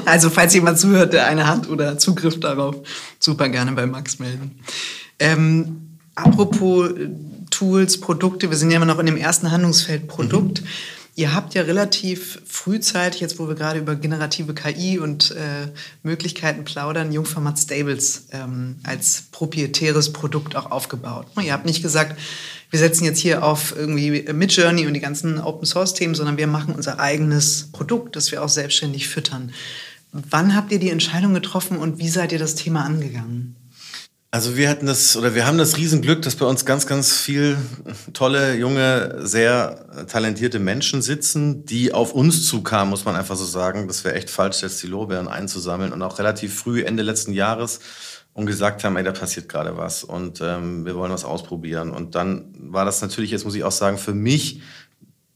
[0.05, 2.75] Also falls jemand zuhört, der eine hat oder Zugriff darauf,
[3.21, 4.59] super gerne bei Max melden.
[5.21, 6.91] Ähm, apropos
[7.51, 10.63] Tools, Produkte, wir sind ja immer noch in dem ersten Handlungsfeld Produkt.
[10.63, 10.67] Mhm.
[11.15, 15.69] Ihr habt ja relativ frühzeitig, jetzt wo wir gerade über generative KI und äh,
[16.03, 21.27] Möglichkeiten plaudern, Jungformat Stables ähm, als proprietäres Produkt auch aufgebaut.
[21.43, 22.19] Ihr habt nicht gesagt,
[22.71, 26.47] wir setzen jetzt hier auf irgendwie Midjourney und die ganzen Open Source Themen, sondern wir
[26.47, 29.53] machen unser eigenes Produkt, das wir auch selbstständig füttern.
[30.13, 33.57] Wann habt ihr die Entscheidung getroffen und wie seid ihr das Thema angegangen?
[34.35, 37.59] Also wir hatten das oder wir haben das Riesenglück, dass bei uns ganz, ganz viel
[38.15, 43.89] tolle, junge, sehr talentierte Menschen sitzen, die auf uns zukamen, muss man einfach so sagen.
[43.89, 47.81] Das wäre echt falsch, jetzt die Lorbeeren einzusammeln und auch relativ früh, Ende letzten Jahres,
[48.33, 51.91] und gesagt haben, ey, da passiert gerade was und ähm, wir wollen was ausprobieren.
[51.91, 54.63] Und dann war das natürlich, jetzt muss ich auch sagen, für mich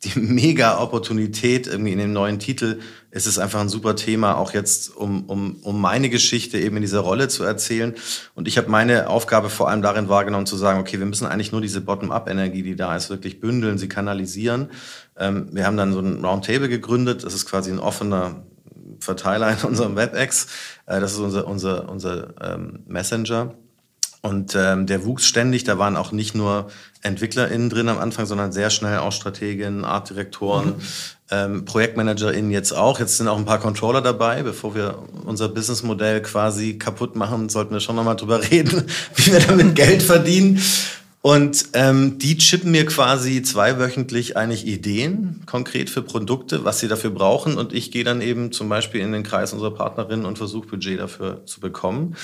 [0.05, 2.81] die mega Opportunität irgendwie in dem neuen Titel.
[3.11, 6.83] Es ist einfach ein super Thema, auch jetzt, um, um, um meine Geschichte eben in
[6.83, 7.95] dieser Rolle zu erzählen.
[8.35, 11.51] Und ich habe meine Aufgabe vor allem darin wahrgenommen, zu sagen, okay, wir müssen eigentlich
[11.51, 14.69] nur diese Bottom-up-Energie, die da ist, wirklich bündeln, sie kanalisieren.
[15.17, 17.25] Ähm, wir haben dann so ein Roundtable gegründet.
[17.25, 18.45] Das ist quasi ein offener
[19.01, 20.49] Verteiler in unserem WebEx.
[20.85, 23.55] Äh, das ist unser, unser, unser ähm, Messenger.
[24.27, 25.63] Und ähm, der wuchs ständig.
[25.63, 26.69] Da waren auch nicht nur
[27.03, 30.75] EntwicklerInnen drin am Anfang, sondern sehr schnell auch Strategien, Artdirektoren, mhm.
[31.31, 32.99] ähm, ProjektmanagerInnen jetzt auch.
[32.99, 34.43] Jetzt sind auch ein paar Controller dabei.
[34.43, 38.83] Bevor wir unser Businessmodell quasi kaputt machen, sollten wir schon nochmal drüber reden,
[39.15, 40.61] wie wir damit Geld verdienen.
[41.23, 47.11] Und ähm, die chippen mir quasi zweiwöchentlich eigentlich Ideen konkret für Produkte, was sie dafür
[47.11, 47.59] brauchen.
[47.59, 51.01] Und ich gehe dann eben zum Beispiel in den Kreis unserer Partnerinnen und versuche Budget
[51.01, 52.17] dafür zu bekommen.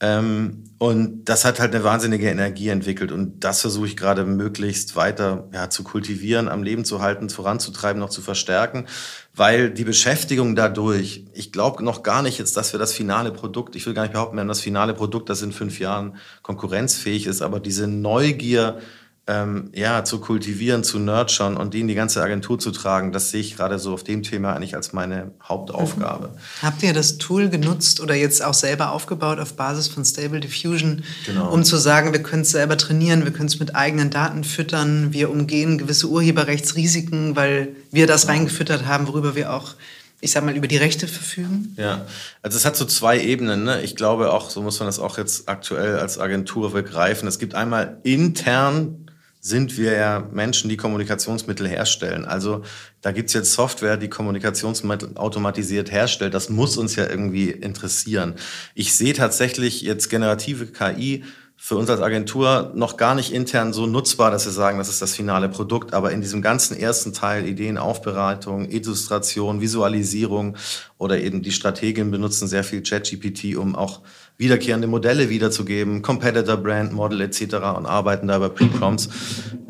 [0.00, 3.12] Ähm, und das hat halt eine wahnsinnige Energie entwickelt.
[3.12, 8.00] Und das versuche ich gerade möglichst weiter ja, zu kultivieren, am Leben zu halten, voranzutreiben,
[8.00, 8.86] noch zu verstärken.
[9.34, 13.76] Weil die Beschäftigung dadurch, ich glaube noch gar nicht jetzt, dass wir das finale Produkt,
[13.76, 17.26] ich will gar nicht behaupten, wir haben das finale Produkt, das in fünf Jahren konkurrenzfähig
[17.26, 18.78] ist, aber diese Neugier,
[19.26, 23.30] ähm, ja, zu kultivieren, zu nurturen und die in die ganze Agentur zu tragen, das
[23.30, 26.28] sehe ich gerade so auf dem Thema eigentlich als meine Hauptaufgabe.
[26.28, 26.62] Mhm.
[26.62, 31.04] Habt ihr das Tool genutzt oder jetzt auch selber aufgebaut auf Basis von Stable Diffusion,
[31.26, 31.50] genau.
[31.50, 35.12] um zu sagen, wir können es selber trainieren, wir können es mit eigenen Daten füttern,
[35.12, 38.32] wir umgehen gewisse Urheberrechtsrisiken, weil wir das genau.
[38.32, 39.74] reingefüttert haben, worüber wir auch
[40.20, 41.74] ich sag mal, über die Rechte verfügen?
[41.78, 42.04] Ja,
[42.42, 43.64] also es hat so zwei Ebenen.
[43.64, 43.80] Ne?
[43.82, 47.26] Ich glaube auch, so muss man das auch jetzt aktuell als Agentur begreifen.
[47.26, 48.99] Es gibt einmal intern
[49.40, 52.26] sind wir ja Menschen, die Kommunikationsmittel herstellen.
[52.26, 52.62] Also
[53.00, 56.34] da gibt's jetzt Software, die Kommunikationsmittel automatisiert herstellt.
[56.34, 58.34] Das muss uns ja irgendwie interessieren.
[58.74, 61.24] Ich sehe tatsächlich jetzt generative KI
[61.62, 65.02] für uns als Agentur noch gar nicht intern so nutzbar, dass wir sagen, das ist
[65.02, 65.92] das finale Produkt.
[65.92, 70.56] Aber in diesem ganzen ersten Teil, Ideenaufbereitung, Illustration, Visualisierung
[70.96, 74.00] oder eben die Strategien benutzen sehr viel ChatGPT, um auch
[74.38, 77.56] wiederkehrende Modelle wiederzugeben, Competitor Brand Model etc.
[77.76, 79.10] und arbeiten da über Pre-Prompts.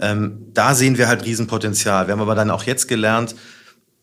[0.00, 2.06] Ähm, da sehen wir halt Riesenpotenzial.
[2.06, 3.34] Wir haben aber dann auch jetzt gelernt,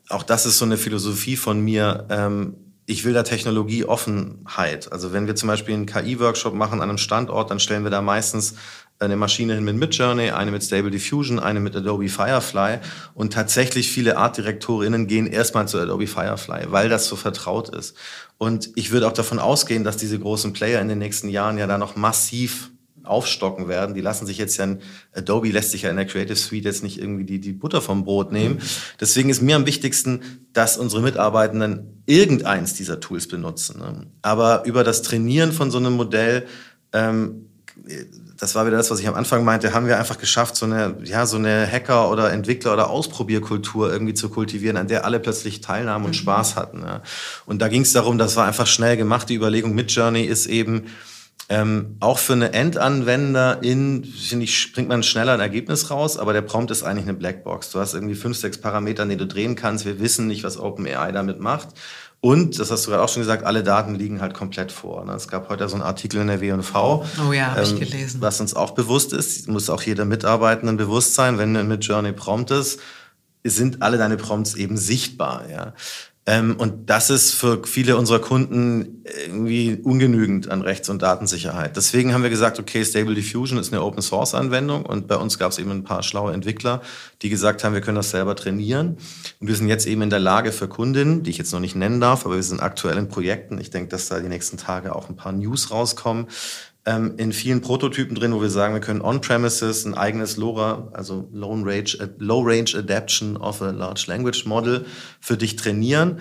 [0.10, 4.92] auch das ist so eine Philosophie von mir, ähm, ich will da Technologieoffenheit.
[4.94, 8.02] Also wenn wir zum Beispiel einen KI-Workshop machen an einem Standort, dann stellen wir da
[8.02, 8.56] meistens
[8.98, 12.80] eine Maschine hin mit Midjourney, eine mit Stable Diffusion, eine mit Adobe Firefly.
[13.14, 17.96] Und tatsächlich viele Artdirektorinnen gehen erstmal zu Adobe Firefly, weil das so vertraut ist.
[18.38, 21.68] Und ich würde auch davon ausgehen, dass diese großen Player in den nächsten Jahren ja
[21.68, 22.72] da noch massiv
[23.08, 23.96] aufstocken werden.
[23.96, 24.78] Die lassen sich jetzt ja,
[25.14, 28.04] Adobe lässt sich ja in der Creative Suite jetzt nicht irgendwie die, die Butter vom
[28.04, 28.60] Brot nehmen.
[29.00, 30.22] Deswegen ist mir am wichtigsten,
[30.54, 33.80] dass unsere Mitarbeitenden irgendeins dieser Tools benutzen.
[33.80, 34.08] Ne?
[34.22, 36.46] Aber über das Trainieren von so einem Modell,
[36.94, 37.48] ähm,
[38.38, 40.98] das war wieder das, was ich am Anfang meinte, haben wir einfach geschafft, so eine,
[41.04, 45.62] ja, so eine Hacker- oder Entwickler- oder Ausprobierkultur irgendwie zu kultivieren, an der alle plötzlich
[45.62, 46.16] teilnahmen und mhm.
[46.16, 46.82] Spaß hatten.
[46.82, 47.02] Ja.
[47.46, 49.30] Und da ging es darum, das war einfach schnell gemacht.
[49.30, 50.86] Die Überlegung mit Journey ist eben,
[51.50, 56.34] ähm, auch für eine Endanwender in, finde ich, bringt man schneller ein Ergebnis raus, aber
[56.34, 57.72] der Prompt ist eigentlich eine Blackbox.
[57.72, 59.86] Du hast irgendwie fünf, sechs Parameter, die du drehen kannst.
[59.86, 61.70] Wir wissen nicht, was OpenAI damit macht.
[62.20, 65.06] Und, das hast du gerade auch schon gesagt, alle Daten liegen halt komplett vor.
[65.06, 65.14] Ne?
[65.14, 67.06] Es gab heute so einen Artikel in der W&V.
[67.26, 68.22] Oh ja, habe ähm, ich gelesen.
[68.22, 72.12] Was uns auch bewusst ist, muss auch jeder Mitarbeitenden bewusst sein, wenn du mit Journey
[72.12, 72.82] Prompt ist,
[73.44, 75.50] sind alle deine Prompts eben sichtbar.
[75.50, 75.74] Ja?
[76.30, 81.78] Ähm, und das ist für viele unserer Kunden irgendwie ungenügend an Rechts- und Datensicherheit.
[81.78, 85.58] Deswegen haben wir gesagt, okay, Stable Diffusion ist eine Open-Source-Anwendung und bei uns gab es
[85.58, 86.82] eben ein paar schlaue Entwickler,
[87.22, 88.98] die gesagt haben, wir können das selber trainieren.
[89.40, 91.78] Und wir sind jetzt eben in der Lage für Kundinnen, die ich jetzt noch nicht
[91.78, 93.58] nennen darf, aber wir sind aktuell in Projekten.
[93.62, 96.28] Ich denke, dass da die nächsten Tage auch ein paar News rauskommen,
[96.88, 101.30] ähm, in vielen Prototypen drin, wo wir sagen, wir können on-premises ein eigenes LoRa, also
[101.34, 104.86] Low Range, Low Range Adaption of a Large Language Model
[105.20, 106.20] für dich trainieren.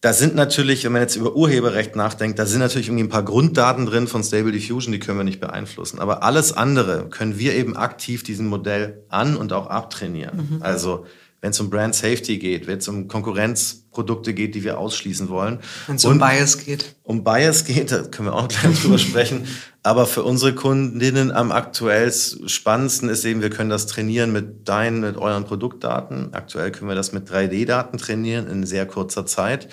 [0.00, 3.22] Da sind natürlich, wenn man jetzt über Urheberrecht nachdenkt, da sind natürlich irgendwie ein paar
[3.22, 6.00] Grunddaten drin von Stable Diffusion, die können wir nicht beeinflussen.
[6.00, 10.56] Aber alles andere können wir eben aktiv diesem Modell an und auch abtrainieren.
[10.56, 10.62] Mhm.
[10.62, 11.06] Also
[11.40, 15.60] wenn es um Brand Safety geht, wenn es um Konkurrenzprodukte geht, die wir ausschließen wollen.
[15.86, 16.96] Wenn es um Bias geht.
[17.02, 19.46] Um Bias geht, da können wir auch gleich drüber sprechen.
[19.82, 25.00] Aber für unsere Kundinnen am aktuell spannendsten ist eben, wir können das trainieren mit deinen,
[25.00, 26.34] mit euren Produktdaten.
[26.34, 29.68] Aktuell können wir das mit 3D-Daten trainieren in sehr kurzer Zeit.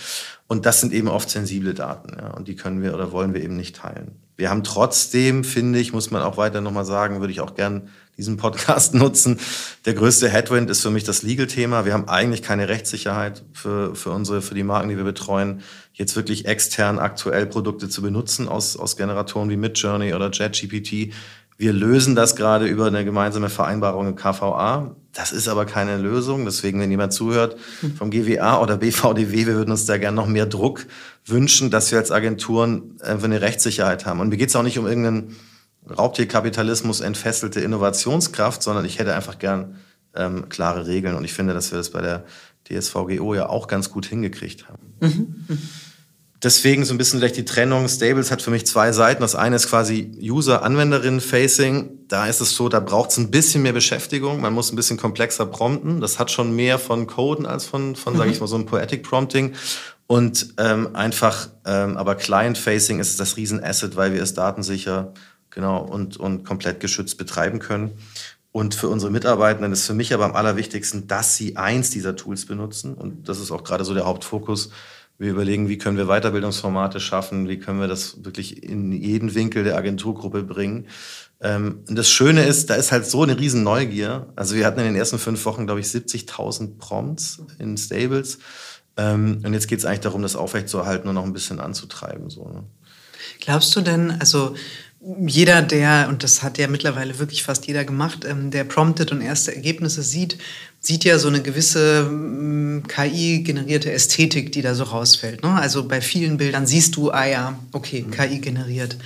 [0.48, 2.16] Und das sind eben oft sensible Daten.
[2.18, 4.16] Ja, und die können wir oder wollen wir eben nicht teilen.
[4.38, 7.90] Wir haben trotzdem, finde ich, muss man auch weiter nochmal sagen, würde ich auch gern
[8.18, 9.40] diesen Podcast nutzen.
[9.86, 11.86] Der größte Headwind ist für mich das Legal-Thema.
[11.86, 15.62] Wir haben eigentlich keine Rechtssicherheit für, für unsere, für die Marken, die wir betreuen,
[15.94, 21.14] jetzt wirklich extern aktuell Produkte zu benutzen aus, aus Generatoren wie Midjourney oder JetGPT.
[21.58, 24.96] Wir lösen das gerade über eine gemeinsame Vereinbarung im KVA.
[25.12, 26.46] Das ist aber keine Lösung.
[26.46, 27.58] Deswegen, wenn jemand zuhört
[27.98, 30.86] vom GWA oder BVDW, wir würden uns da gerne noch mehr Druck
[31.26, 34.20] wünschen, dass wir als Agenturen einfach eine Rechtssicherheit haben.
[34.20, 35.36] Und mir geht es auch nicht um irgendeinen
[35.90, 39.78] Raubtierkapitalismus entfesselte Innovationskraft, sondern ich hätte einfach gern
[40.16, 41.16] ähm, klare Regeln.
[41.16, 42.26] Und ich finde, dass wir das bei der
[42.70, 44.94] DSVGO ja auch ganz gut hingekriegt haben.
[45.00, 45.46] Mhm.
[46.44, 47.88] Deswegen so ein bisschen vielleicht die Trennung.
[47.88, 49.22] Stables hat für mich zwei Seiten.
[49.22, 52.08] Das eine ist quasi User-Anwenderinnen-Facing.
[52.08, 54.40] Da ist es so, da braucht es ein bisschen mehr Beschäftigung.
[54.40, 56.00] Man muss ein bisschen komplexer prompten.
[56.00, 58.18] Das hat schon mehr von Coden als von, von mhm.
[58.18, 59.56] sage ich mal, so einem Poetic Prompting.
[60.06, 65.14] Und ähm, einfach, ähm, aber Client-Facing ist das Riesenasset, weil wir es datensicher
[65.50, 67.98] genau, und, und komplett geschützt betreiben können.
[68.52, 72.46] Und für unsere Mitarbeitenden ist für mich aber am allerwichtigsten, dass sie eins dieser Tools
[72.46, 72.94] benutzen.
[72.94, 74.70] Und das ist auch gerade so der Hauptfokus.
[75.18, 79.64] Wir überlegen, wie können wir Weiterbildungsformate schaffen, wie können wir das wirklich in jeden Winkel
[79.64, 80.88] der Agenturgruppe bringen.
[81.42, 84.32] Ähm, und das Schöne ist, da ist halt so eine riesen Neugier.
[84.36, 88.40] Also wir hatten in den ersten fünf Wochen, glaube ich, 70.000 Prompts in Stables.
[88.96, 92.30] Ähm, und jetzt geht es eigentlich darum, das aufrechtzuerhalten und noch ein bisschen anzutreiben.
[92.30, 92.64] So, ne?
[93.40, 94.56] Glaubst du denn, also
[95.00, 99.22] jeder, der, und das hat ja mittlerweile wirklich fast jeder gemacht, ähm, der promptet und
[99.22, 100.38] erste Ergebnisse sieht,
[100.80, 105.44] sieht ja so eine gewisse mm, KI-generierte Ästhetik, die da so rausfällt.
[105.44, 105.54] Ne?
[105.54, 108.12] Also bei vielen Bildern siehst du, ah ja, okay, mhm.
[108.12, 108.98] KI generiert.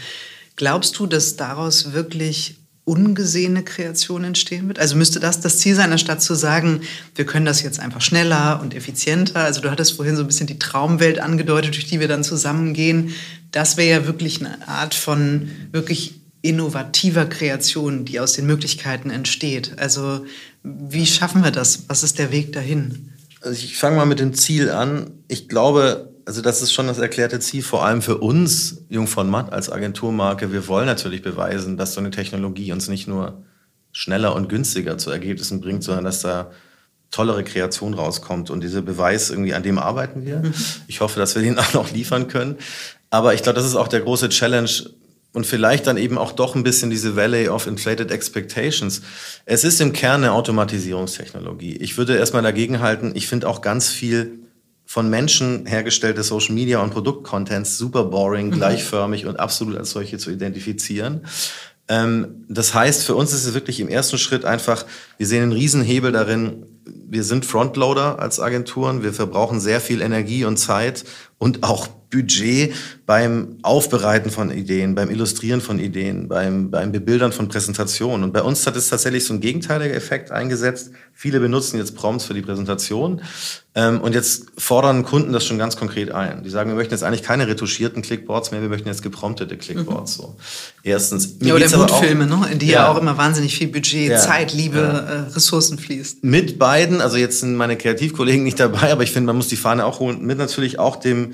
[0.56, 4.80] Glaubst du, dass daraus wirklich ungesehene Kreation entstehen wird?
[4.80, 6.82] Also müsste das das Ziel sein, anstatt zu sagen,
[7.16, 9.42] wir können das jetzt einfach schneller und effizienter.
[9.42, 13.14] Also du hattest vorhin so ein bisschen die Traumwelt angedeutet, durch die wir dann zusammengehen.
[13.52, 19.74] Das wäre ja wirklich eine Art von wirklich innovativer Kreation, die aus den Möglichkeiten entsteht.
[19.78, 20.26] Also
[20.64, 21.84] wie schaffen wir das?
[21.88, 23.12] Was ist der Weg dahin?
[23.42, 25.12] Also ich fange mal mit dem Ziel an.
[25.28, 29.30] Ich glaube, also das ist schon das erklärte Ziel, vor allem für uns, Jung von
[29.30, 30.52] Matt als Agenturmarke.
[30.52, 33.44] Wir wollen natürlich beweisen, dass so eine Technologie uns nicht nur
[33.92, 36.52] schneller und günstiger zu Ergebnissen bringt, sondern dass da
[37.12, 38.50] tollere Kreation rauskommt.
[38.50, 40.38] Und dieser Beweis, irgendwie an dem arbeiten wir.
[40.38, 40.54] Mhm.
[40.88, 42.58] Ich hoffe, dass wir den auch noch liefern können.
[43.10, 44.70] Aber ich glaube, das ist auch der große Challenge
[45.34, 49.02] und vielleicht dann eben auch doch ein bisschen diese Valley of Inflated Expectations.
[49.46, 51.78] Es ist im Kern eine Automatisierungstechnologie.
[51.78, 54.41] Ich würde erstmal dagegen halten, ich finde auch ganz viel
[54.92, 58.52] von Menschen hergestellte Social Media und Produktcontents super boring, mhm.
[58.52, 61.22] gleichförmig und absolut als solche zu identifizieren.
[61.88, 64.86] Ähm, das heißt, für uns ist es wirklich im ersten Schritt einfach,
[65.18, 70.44] wir sehen einen Riesenhebel darin, wir sind Frontloader als Agenturen, wir verbrauchen sehr viel Energie
[70.44, 71.06] und Zeit
[71.38, 72.74] und auch Budget
[73.06, 78.24] beim Aufbereiten von Ideen, beim Illustrieren von Ideen, beim, beim Bebildern von Präsentationen.
[78.24, 80.92] Und bei uns hat es tatsächlich so ein gegenteiliger Effekt eingesetzt.
[81.14, 83.22] Viele benutzen jetzt Prompts für die Präsentation.
[83.74, 86.44] Ähm, und jetzt fordern Kunden das schon ganz konkret ein.
[86.44, 90.18] Die sagen, wir möchten jetzt eigentlich keine retuschierten Clickboards mehr, wir möchten jetzt gepromptete Clickboards.
[90.18, 90.22] Mhm.
[90.22, 90.36] So.
[90.84, 91.38] Erstens.
[91.42, 92.50] Ja, oder Mutfilme, ne?
[92.52, 95.00] in die ja, ja, auch immer wahnsinnig viel Budget, ja, Zeit, Liebe, ja.
[95.00, 96.24] äh, Ressourcen fließt.
[96.24, 99.56] Mit beiden, also jetzt sind meine Kreativkollegen nicht dabei, aber ich finde, man muss die
[99.56, 101.34] Fahne auch holen, mit natürlich auch dem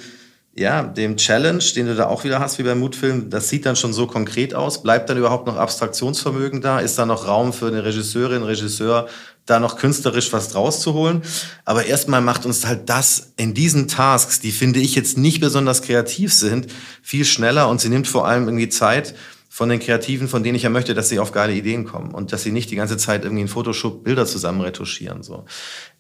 [0.58, 3.76] ja, dem Challenge, den du da auch wieder hast, wie beim Mutfilm, das sieht dann
[3.76, 4.82] schon so konkret aus.
[4.82, 6.80] Bleibt dann überhaupt noch Abstraktionsvermögen da?
[6.80, 9.08] Ist da noch Raum für eine Regisseurin, Regisseur,
[9.46, 11.22] da noch künstlerisch was rauszuholen?
[11.64, 15.84] Aber erstmal macht uns halt das in diesen Tasks, die finde ich jetzt nicht besonders
[15.84, 16.68] kreativ sind,
[17.04, 19.14] viel schneller und sie nimmt vor allem irgendwie Zeit
[19.50, 22.32] von den Kreativen, von denen ich ja möchte, dass sie auf geile Ideen kommen und
[22.32, 25.24] dass sie nicht die ganze Zeit irgendwie in Photoshop Bilder zusammen retuschieren.
[25.24, 25.46] So.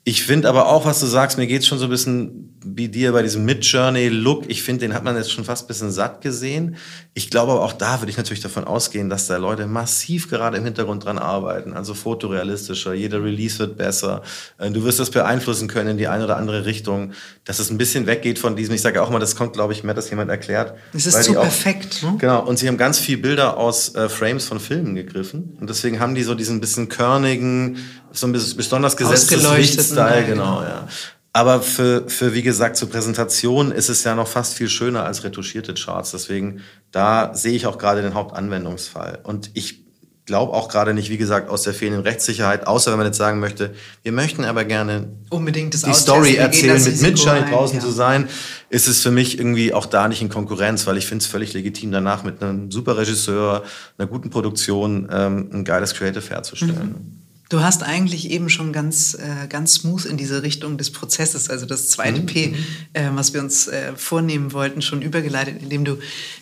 [0.08, 3.12] Ich finde aber auch, was du sagst, mir geht's schon so ein bisschen wie dir
[3.12, 4.46] bei diesem Mid-Journey-Look.
[4.48, 6.78] Ich finde, den hat man jetzt schon fast ein bisschen satt gesehen.
[7.14, 10.56] Ich glaube aber auch da würde ich natürlich davon ausgehen, dass da Leute massiv gerade
[10.56, 11.74] im Hintergrund dran arbeiten.
[11.74, 14.22] Also fotorealistischer, jeder Release wird besser.
[14.58, 17.12] Äh, du wirst das beeinflussen können in die eine oder andere Richtung,
[17.44, 19.84] dass es ein bisschen weggeht von diesem, ich sage auch mal, das kommt, glaube ich,
[19.84, 20.74] mehr, dass jemand erklärt.
[20.94, 22.04] Es ist zu perfekt.
[22.04, 22.16] Ne?
[22.18, 25.58] Genau, und sie haben ganz viele Bilder aus äh, Frames von Filmen gegriffen.
[25.60, 27.78] Und deswegen haben die so diesen bisschen körnigen,
[28.12, 30.88] so ein besonders gesetztes Lichtstyle, genau, ja.
[31.34, 35.24] Aber für, für, wie gesagt, zur Präsentation ist es ja noch fast viel schöner als
[35.24, 36.10] retuschierte Charts.
[36.10, 39.20] Deswegen, da sehe ich auch gerade den Hauptanwendungsfall.
[39.22, 39.86] Und ich
[40.26, 43.40] glaube auch gerade nicht, wie gesagt, aus der fehlenden Rechtssicherheit, außer wenn man jetzt sagen
[43.40, 47.84] möchte, wir möchten aber gerne unbedingt die Story erzählen, mit Mitschein draußen ja.
[47.84, 48.28] zu sein,
[48.70, 51.54] ist es für mich irgendwie auch da nicht in Konkurrenz, weil ich finde es völlig
[51.54, 53.64] legitim, danach mit einem super Regisseur,
[53.98, 56.96] einer guten Produktion ähm, ein geiles Creative herzustellen.
[56.98, 57.27] Mhm.
[57.50, 61.66] Du hast eigentlich eben schon ganz, äh, ganz smooth in diese Richtung des Prozesses, also
[61.66, 62.26] das zweite mhm.
[62.26, 62.56] P,
[62.94, 65.98] äh, was wir uns äh, vornehmen wollten, schon übergeleitet, indem du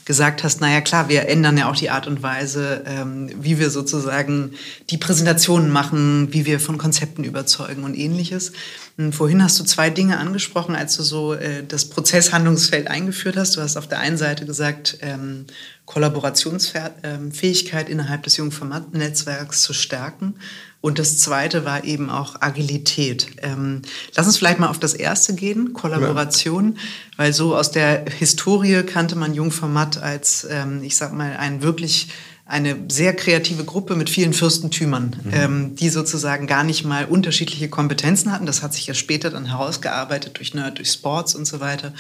[0.06, 3.70] gesagt hast, naja klar, wir ändern ja auch die Art und Weise, ähm, wie wir
[3.70, 4.54] sozusagen
[4.90, 8.52] die Präsentationen machen, wie wir von Konzepten überzeugen und ähnliches.
[8.98, 13.58] Und vorhin hast du zwei Dinge angesprochen, als du so äh, das Prozesshandlungsfeld eingeführt hast.
[13.58, 15.46] Du hast auf der einen Seite gesagt, ähm,
[15.86, 20.36] Kollaborationsfähigkeit innerhalb des Jungformat-Netzwerks zu stärken.
[20.86, 23.26] Und das zweite war eben auch Agilität.
[23.42, 23.82] Ähm,
[24.16, 26.82] lass uns vielleicht mal auf das erste gehen, Kollaboration, ja.
[27.18, 32.10] weil so aus der Historie kannte man Jungformat als, ähm, ich sag mal, ein wirklich
[32.46, 35.32] eine sehr kreative Gruppe mit vielen Fürstentümern, mhm.
[35.34, 38.46] ähm, die sozusagen gar nicht mal unterschiedliche Kompetenzen hatten.
[38.46, 41.96] Das hat sich ja später dann herausgearbeitet durch Nerd, durch Sports und so weiter,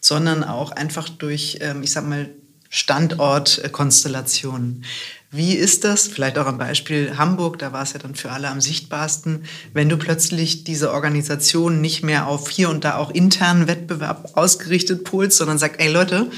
[0.00, 2.30] sondern auch einfach durch, ähm, ich sag mal,
[2.70, 4.84] Standortkonstellationen.
[5.32, 8.48] Wie ist das, vielleicht auch am Beispiel Hamburg, da war es ja dann für alle
[8.48, 13.68] am sichtbarsten, wenn du plötzlich diese Organisation nicht mehr auf hier und da auch internen
[13.68, 16.30] Wettbewerb ausgerichtet polst, sondern sagst, ey Leute,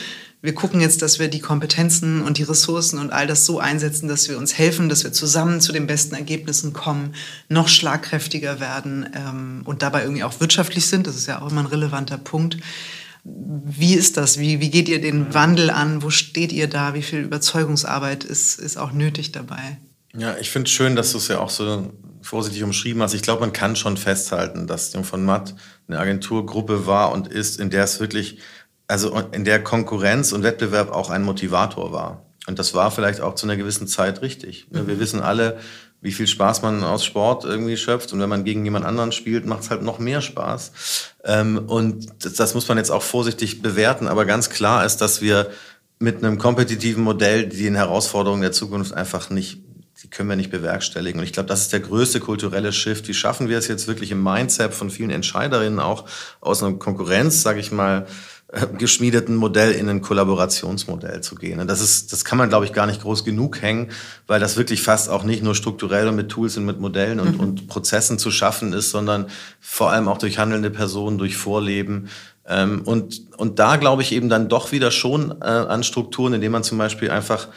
[0.43, 4.09] wir gucken jetzt, dass wir die Kompetenzen und die Ressourcen und all das so einsetzen,
[4.09, 7.14] dass wir uns helfen, dass wir zusammen zu den besten Ergebnissen kommen,
[7.49, 11.07] noch schlagkräftiger werden ähm, und dabei irgendwie auch wirtschaftlich sind.
[11.07, 12.57] Das ist ja auch immer ein relevanter Punkt.
[13.24, 14.38] Wie ist das?
[14.38, 16.02] Wie, wie geht ihr den Wandel an?
[16.02, 16.94] Wo steht ihr da?
[16.94, 19.78] Wie viel Überzeugungsarbeit ist, ist auch nötig dabei?
[20.16, 23.14] Ja, ich finde es schön, dass du es ja auch so vorsichtig umschrieben hast.
[23.14, 25.54] Ich glaube, man kann schon festhalten, dass Jung von Matt
[25.88, 28.38] eine Agenturgruppe war und ist, in der es wirklich,
[28.88, 32.26] also in der Konkurrenz und Wettbewerb auch ein Motivator war.
[32.48, 34.66] Und das war vielleicht auch zu einer gewissen Zeit richtig.
[34.70, 34.88] Mhm.
[34.88, 35.58] Wir wissen alle,
[36.03, 38.12] wie viel Spaß man aus Sport irgendwie schöpft.
[38.12, 40.72] Und wenn man gegen jemand anderen spielt, macht es halt noch mehr Spaß.
[41.24, 44.09] Ähm, und das, das, muss man jetzt auch vorsichtig bewerten.
[44.09, 45.48] Aber ganz klar ist, dass wir
[46.00, 49.62] mit einem kompetitiven Modell die den Herausforderungen der Zukunft einfach nicht,
[50.03, 51.20] die können wir nicht bewerkstelligen.
[51.20, 53.07] Und ich glaube, das ist der größte kulturelle Shift.
[53.07, 56.07] Wie schaffen wir es jetzt wirklich im Mindset von vielen Entscheiderinnen auch
[56.40, 58.09] aus einer Konkurrenz, sage ich mal,
[58.78, 61.59] geschmiedeten Modell in ein Kollaborationsmodell zu gehen.
[61.59, 63.90] Und das ist, das kann man, glaube ich, gar nicht groß genug hängen,
[64.26, 67.34] weil das wirklich fast auch nicht nur strukturell und mit Tools und mit Modellen und,
[67.34, 67.40] mhm.
[67.40, 69.28] und Prozessen zu schaffen ist, sondern
[69.59, 72.11] vor allem auch durch handelnde Personen, durch Vorleben.
[72.46, 76.53] Ähm, und, und da glaube ich eben dann doch wieder schon äh, an Strukturen, indem
[76.53, 77.48] man zum Beispiel einfach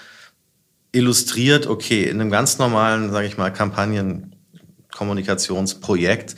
[0.94, 6.38] illustriert, okay, in einem ganz normalen, sage ich mal, Kampagnenkommunikationsprojekt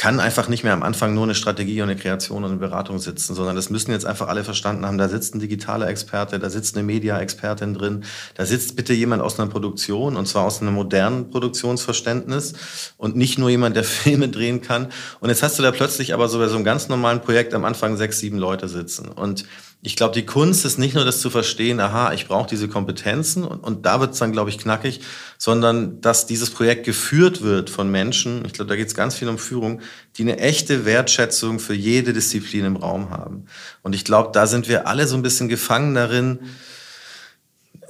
[0.00, 2.98] kann einfach nicht mehr am Anfang nur eine Strategie und eine Kreation und eine Beratung
[2.98, 4.96] sitzen, sondern das müssen jetzt einfach alle verstanden haben.
[4.96, 9.38] Da sitzt ein digitaler Experte, da sitzt eine Media-Expertin drin, da sitzt bitte jemand aus
[9.38, 12.54] einer Produktion und zwar aus einem modernen Produktionsverständnis
[12.96, 14.88] und nicht nur jemand, der Filme drehen kann.
[15.20, 17.66] Und jetzt hast du da plötzlich aber so bei so einem ganz normalen Projekt am
[17.66, 19.44] Anfang sechs, sieben Leute sitzen und
[19.82, 23.44] ich glaube, die Kunst ist nicht nur das zu verstehen, aha, ich brauche diese Kompetenzen
[23.44, 25.00] und, und da wird es dann, glaube ich, knackig,
[25.38, 29.28] sondern dass dieses Projekt geführt wird von Menschen, ich glaube, da geht es ganz viel
[29.28, 29.80] um Führung,
[30.16, 33.46] die eine echte Wertschätzung für jede Disziplin im Raum haben.
[33.82, 36.40] Und ich glaube, da sind wir alle so ein bisschen gefangen darin,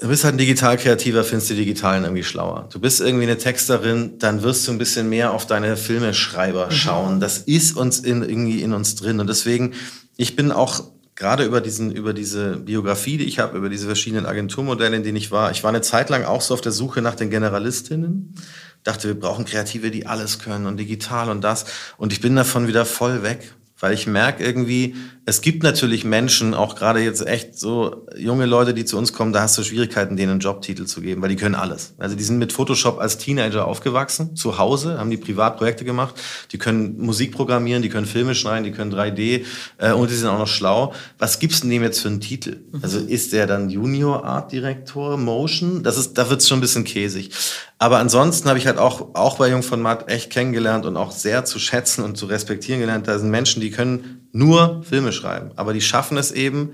[0.01, 2.71] Du bist halt ein digital kreativer, findest die Digitalen irgendwie schlauer.
[2.73, 6.71] Du bist irgendwie eine Texterin, dann wirst du ein bisschen mehr auf deine Filmeschreiber mhm.
[6.71, 7.21] schauen.
[7.21, 9.21] Das ist uns in, irgendwie in uns drin.
[9.21, 9.75] Und deswegen,
[10.17, 10.85] ich bin auch
[11.21, 15.19] gerade über diesen, über diese Biografie, die ich habe, über diese verschiedenen Agenturmodelle, in denen
[15.19, 15.51] ich war.
[15.51, 18.35] Ich war eine Zeit lang auch so auf der Suche nach den Generalistinnen.
[18.85, 21.67] Dachte, wir brauchen Kreative, die alles können und digital und das.
[21.99, 24.95] Und ich bin davon wieder voll weg, weil ich merke irgendwie,
[25.27, 29.33] es gibt natürlich Menschen, auch gerade jetzt echt so junge Leute, die zu uns kommen,
[29.33, 31.95] da hast du Schwierigkeiten, denen einen Jobtitel zu geben, weil die können alles.
[31.99, 36.15] Also die sind mit Photoshop als Teenager aufgewachsen, zu Hause, haben die Privatprojekte gemacht,
[36.53, 39.45] die können Musik programmieren, die können Filme schneiden, die können 3D
[39.79, 40.93] äh, und die sind auch noch schlau.
[41.19, 42.57] Was gibt's denn dem jetzt für einen Titel?
[42.73, 42.81] Mhm.
[42.83, 45.83] Also ist der dann Junior Art Director Motion?
[45.83, 47.31] Das ist, da wird's schon ein bisschen käsig.
[47.83, 51.13] Aber ansonsten habe ich halt auch, auch bei Jung von Matt echt kennengelernt und auch
[51.13, 53.09] sehr zu schätzen und zu respektieren gelernt.
[53.09, 56.71] Da sind Menschen, die können nur Filme schreiben, aber die schaffen es eben,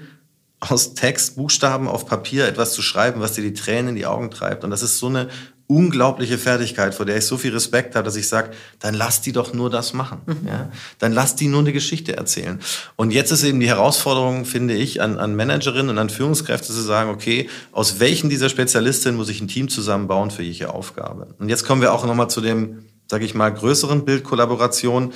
[0.60, 4.30] aus Text, Buchstaben auf Papier etwas zu schreiben, was dir die Tränen in die Augen
[4.30, 4.64] treibt.
[4.64, 5.28] Und das ist so eine
[5.68, 9.32] unglaubliche Fertigkeit, vor der ich so viel Respekt habe, dass ich sage, dann lass die
[9.32, 10.20] doch nur das machen.
[10.26, 10.46] Mhm.
[10.46, 10.70] Ja?
[10.98, 12.60] Dann lass die nur eine Geschichte erzählen.
[12.94, 16.80] Und jetzt ist eben die Herausforderung, finde ich, an, an Managerinnen und an Führungskräfte zu
[16.80, 21.34] sagen, okay, aus welchen dieser Spezialistinnen muss ich ein Team zusammenbauen für jede Aufgabe?
[21.38, 25.12] Und jetzt kommen wir auch nochmal zu dem, sage ich mal, größeren Bild Kollaboration.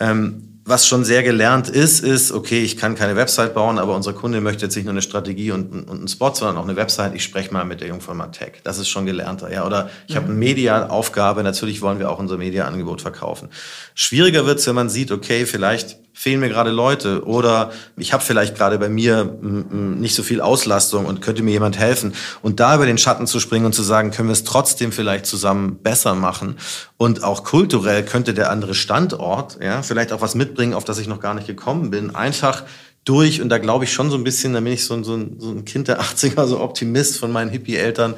[0.00, 4.12] Ähm, was schon sehr gelernt ist, ist, okay, ich kann keine Website bauen, aber unser
[4.12, 7.14] Kunde möchte jetzt nicht nur eine Strategie und, und einen Spot, sondern auch eine Website.
[7.14, 8.54] Ich spreche mal mit der Jungfirma Tech.
[8.64, 9.64] Das ist schon gelernter, ja.
[9.64, 10.18] Oder ich mhm.
[10.18, 11.44] habe eine Media-Aufgabe.
[11.44, 13.48] Natürlich wollen wir auch unser Media-Angebot verkaufen.
[13.94, 18.56] Schwieriger wird's, wenn man sieht, okay, vielleicht fehlen mir gerade Leute oder ich habe vielleicht
[18.56, 22.14] gerade bei mir nicht so viel Auslastung und könnte mir jemand helfen.
[22.40, 25.26] Und da über den Schatten zu springen und zu sagen, können wir es trotzdem vielleicht
[25.26, 26.56] zusammen besser machen.
[26.96, 31.06] Und auch kulturell könnte der andere Standort ja, vielleicht auch was mitbringen, auf das ich
[31.06, 32.14] noch gar nicht gekommen bin.
[32.14, 32.64] Einfach
[33.04, 35.14] durch, und da glaube ich schon so ein bisschen, da bin ich so ein, so
[35.16, 38.14] ein, so ein Kind der 80er, so Optimist von meinen Hippie-Eltern,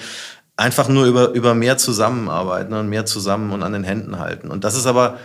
[0.56, 4.52] einfach nur über, über mehr zusammenarbeiten und mehr zusammen und an den Händen halten.
[4.52, 5.18] Und das ist aber,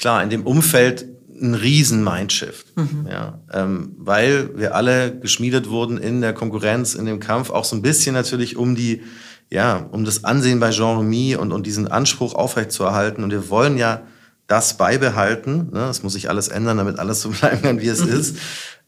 [0.00, 1.06] klar, in dem Umfeld
[1.40, 3.06] ein riesen Mindshift, mhm.
[3.10, 7.76] ja, ähm, weil wir alle geschmiedet wurden in der Konkurrenz, in dem Kampf, auch so
[7.76, 9.02] ein bisschen natürlich um die,
[9.50, 13.24] ja, um das Ansehen bei Jean Remy und, und diesen Anspruch aufrechtzuerhalten.
[13.24, 14.02] Und wir wollen ja
[14.46, 15.70] das beibehalten.
[15.72, 15.84] Ne?
[15.88, 18.12] Es muss sich alles ändern, damit alles so bleiben kann, wie es mhm.
[18.12, 18.36] ist.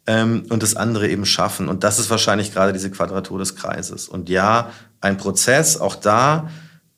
[0.07, 1.69] Ähm, und das andere eben schaffen.
[1.69, 4.09] Und das ist wahrscheinlich gerade diese Quadratur des Kreises.
[4.09, 4.71] Und ja,
[5.01, 6.49] ein Prozess, auch da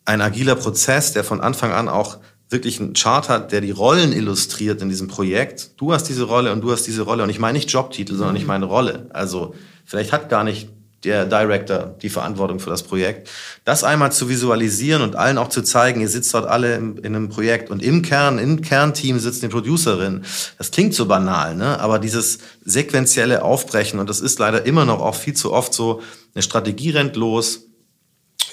[0.05, 2.19] ein agiler Prozess, der von Anfang an auch
[2.53, 5.71] wirklich einen Chart hat, der die Rollen illustriert in diesem Projekt.
[5.79, 7.23] Du hast diese Rolle und du hast diese Rolle.
[7.23, 9.07] Und ich meine nicht Jobtitel, sondern ich meine Rolle.
[9.13, 10.69] Also vielleicht hat gar nicht
[11.05, 13.29] der Director die Verantwortung für das Projekt.
[13.65, 17.17] Das einmal zu visualisieren und allen auch zu zeigen, ihr sitzt dort alle in, in
[17.17, 20.25] einem Projekt und im Kern, im Kernteam sitzt eine Producerin.
[20.59, 21.81] Das klingt so banal, ne?
[21.81, 26.03] aber dieses sequentielle Aufbrechen, und das ist leider immer noch auch viel zu oft so,
[26.35, 27.67] eine Strategie rennt los,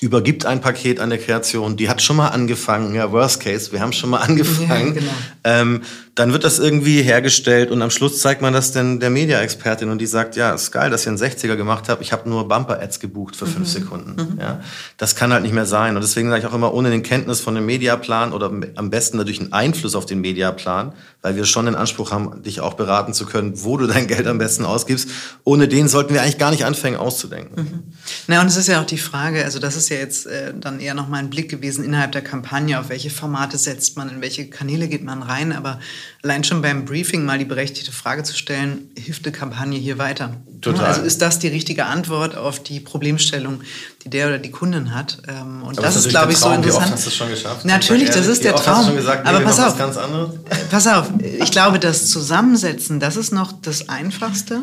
[0.02, 3.82] übergibt ein Paket an der Kreation, die hat schon mal angefangen, ja, Worst Case, wir
[3.82, 4.95] haben schon mal angefangen.
[4.95, 5.12] Ja, genau.
[5.43, 5.82] ähm,
[6.20, 9.99] dann wird das irgendwie hergestellt und am Schluss zeigt man das dann der Media-Expertin und
[9.99, 12.99] die sagt, ja, ist geil, dass ihr einen 60er gemacht habt, ich habe nur Bumper-Ads
[12.99, 13.51] gebucht für mhm.
[13.51, 14.34] fünf Sekunden.
[14.34, 14.38] Mhm.
[14.38, 14.59] Ja,
[14.97, 17.39] das kann halt nicht mehr sein und deswegen sage ich auch immer, ohne den Kenntnis
[17.39, 20.91] von dem Mediaplan oder am besten natürlich einen Einfluss auf den Mediaplan,
[21.22, 24.28] weil wir schon den Anspruch haben, dich auch beraten zu können, wo du dein Geld
[24.28, 25.09] am besten ausgibst.
[25.45, 27.63] Ohne den sollten wir eigentlich gar nicht anfangen auszudenken.
[27.63, 27.84] Mhm.
[28.28, 30.82] Na und es ist ja auch die Frage, also das ist ja jetzt äh, dann
[30.82, 34.20] eher noch mal ein Blick gewesen innerhalb der Kampagne, auf welche Formate setzt man, in
[34.20, 35.80] welche Kanäle geht man rein, aber
[36.24, 40.36] allein schon beim Briefing mal die berechtigte Frage zu stellen, hilft eine Kampagne hier weiter?
[40.62, 40.86] Total.
[40.86, 43.62] Also ist das die richtige Antwort auf die Problemstellung,
[44.03, 45.20] die der oder die Kundin hat?
[45.28, 46.66] Ähm, Und Aber das ist ist, glaube ich, so interessant.
[46.66, 47.66] Wie oft hast du schon geschafft?
[47.66, 48.93] Natürlich, das ist der Traum.
[48.95, 49.68] gesagt, nee, Aber pass auf.
[49.68, 50.32] was ganz anderes?
[50.70, 54.62] Pass auf, ich glaube, das Zusammensetzen, das ist noch das Einfachste.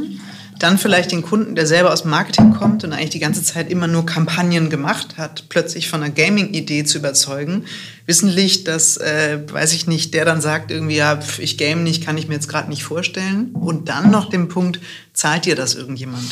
[0.59, 3.71] Dann vielleicht den Kunden, der selber aus dem Marketing kommt und eigentlich die ganze Zeit
[3.71, 7.65] immer nur Kampagnen gemacht hat, plötzlich von einer Gaming-Idee zu überzeugen.
[8.07, 12.05] Wissentlich, dass, äh, weiß ich nicht, der dann sagt irgendwie, ja, pf, ich game nicht,
[12.05, 13.51] kann ich mir jetzt gerade nicht vorstellen.
[13.53, 14.81] Und dann noch den Punkt,
[15.13, 16.25] zahlt dir das irgendjemand?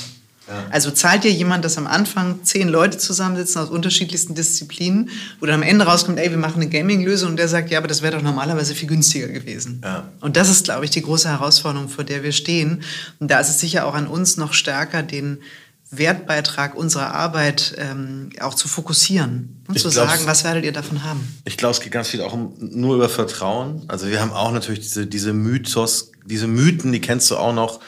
[0.70, 5.56] Also zahlt dir jemand, dass am Anfang zehn Leute zusammensitzen aus unterschiedlichsten Disziplinen, wo dann
[5.56, 8.16] am Ende rauskommt, ey, wir machen eine Gaming-Lösung und der sagt, ja, aber das wäre
[8.16, 9.80] doch normalerweise viel günstiger gewesen.
[9.82, 10.08] Ja.
[10.20, 12.82] Und das ist, glaube ich, die große Herausforderung, vor der wir stehen.
[13.20, 15.38] Und da ist es sicher auch an uns noch stärker, den
[15.90, 21.04] Wertbeitrag unserer Arbeit ähm, auch zu fokussieren und Ich zu sagen, was werdet ihr davon
[21.04, 21.20] haben?
[21.44, 23.84] Ich glaube, es geht ganz viel auch um, nur über Vertrauen.
[23.88, 27.80] Also wir haben auch natürlich diese, diese Mythos, diese Mythen, die kennst du auch noch.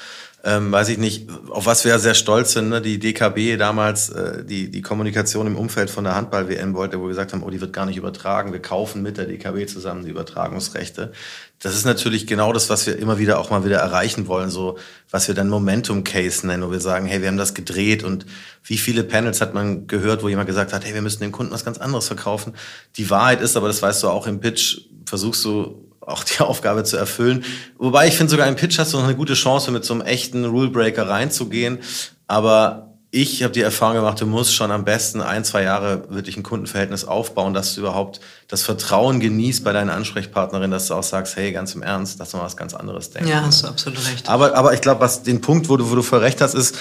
[0.49, 2.81] Ähm, weiß ich nicht, auf was wir sehr stolz sind, ne?
[2.81, 7.09] die DKB damals, äh, die, die Kommunikation im Umfeld von der Handball-WM wollte, wo wir
[7.09, 10.11] gesagt haben, oh, die wird gar nicht übertragen, wir kaufen mit der DKB zusammen die
[10.11, 11.11] Übertragungsrechte.
[11.59, 14.79] Das ist natürlich genau das, was wir immer wieder auch mal wieder erreichen wollen, so
[15.11, 18.25] was wir dann Momentum Case nennen, wo wir sagen, hey, wir haben das gedreht und
[18.63, 21.53] wie viele Panels hat man gehört, wo jemand gesagt hat, hey, wir müssen dem Kunden
[21.53, 22.53] was ganz anderes verkaufen.
[22.99, 26.85] Die Wahrheit ist, aber das weißt du auch im Pitch, versuchst du auch die Aufgabe
[26.85, 27.45] zu erfüllen.
[27.79, 30.03] Wobei ich finde, sogar im Pitch hast du noch eine gute Chance, mit so einem
[30.03, 31.79] echten Rulebreaker reinzugehen.
[32.27, 36.37] Aber ich habe die Erfahrung gemacht, du musst schon am besten ein, zwei Jahre wirklich
[36.37, 41.03] ein Kundenverhältnis aufbauen, dass du überhaupt das Vertrauen genießt bei deiner Ansprechpartnerin, dass du auch
[41.03, 43.29] sagst, hey, ganz im Ernst, lass mal was ganz anderes denken.
[43.29, 44.29] Ja, hast du absolut recht.
[44.29, 46.77] Aber, aber ich glaube, was den Punkt, wo du, wo du voll recht hast, ist,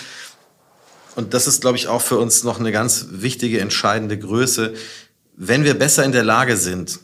[1.16, 4.74] und das ist, glaube ich, auch für uns noch eine ganz wichtige, entscheidende Größe,
[5.38, 7.00] wenn wir besser in der Lage sind,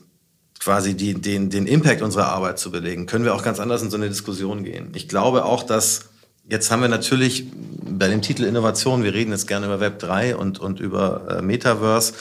[0.62, 3.90] quasi die, den, den Impact unserer Arbeit zu belegen, können wir auch ganz anders in
[3.90, 4.92] so eine Diskussion gehen.
[4.96, 6.10] Ich glaube auch, dass
[6.48, 7.48] jetzt haben wir natürlich
[7.82, 11.42] bei dem Titel Innovation, wir reden jetzt gerne über Web 3 und, und über äh,
[11.42, 12.14] Metaverse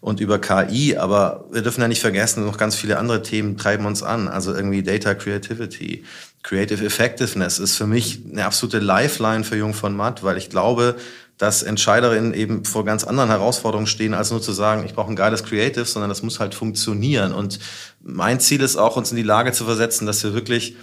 [0.00, 3.86] und über KI, aber wir dürfen ja nicht vergessen, noch ganz viele andere Themen treiben
[3.86, 4.28] uns an.
[4.28, 6.04] Also irgendwie Data Creativity,
[6.42, 10.96] Creative Effectiveness ist für mich eine absolute Lifeline für Jung von Matt, weil ich glaube,
[11.40, 15.16] dass Entscheiderinnen eben vor ganz anderen Herausforderungen stehen, als nur zu sagen, ich brauche ein
[15.16, 17.32] geiles Creative, sondern das muss halt funktionieren.
[17.32, 17.58] Und
[18.02, 20.76] mein Ziel ist auch, uns in die Lage zu versetzen, dass wir wirklich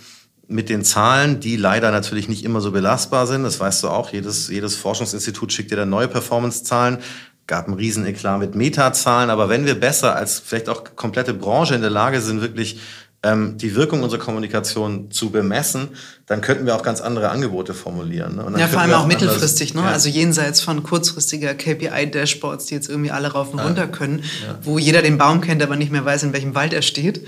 [0.48, 4.12] mit den Zahlen, die leider natürlich nicht immer so belastbar sind, das weißt du auch,
[4.12, 6.98] jedes, jedes Forschungsinstitut schickt dir dann neue Performance-Zahlen,
[7.46, 11.76] gab einen riesen Eklat mit Metazahlen, aber wenn wir besser als vielleicht auch komplette Branche
[11.76, 12.80] in der Lage sind, wirklich
[13.24, 15.90] ähm, die Wirkung unserer Kommunikation zu bemessen,
[16.28, 18.36] dann könnten wir auch ganz andere Angebote formulieren.
[18.36, 18.60] Ne?
[18.60, 19.82] Ja, vor allem auch anders- mittelfristig, ne?
[19.82, 19.88] Ja.
[19.88, 24.24] Also jenseits von kurzfristiger KPI-Dashboards, die jetzt irgendwie alle rauf und runter können,
[24.62, 27.26] wo jeder den Baum kennt, aber nicht mehr weiß, in welchem Wald er steht.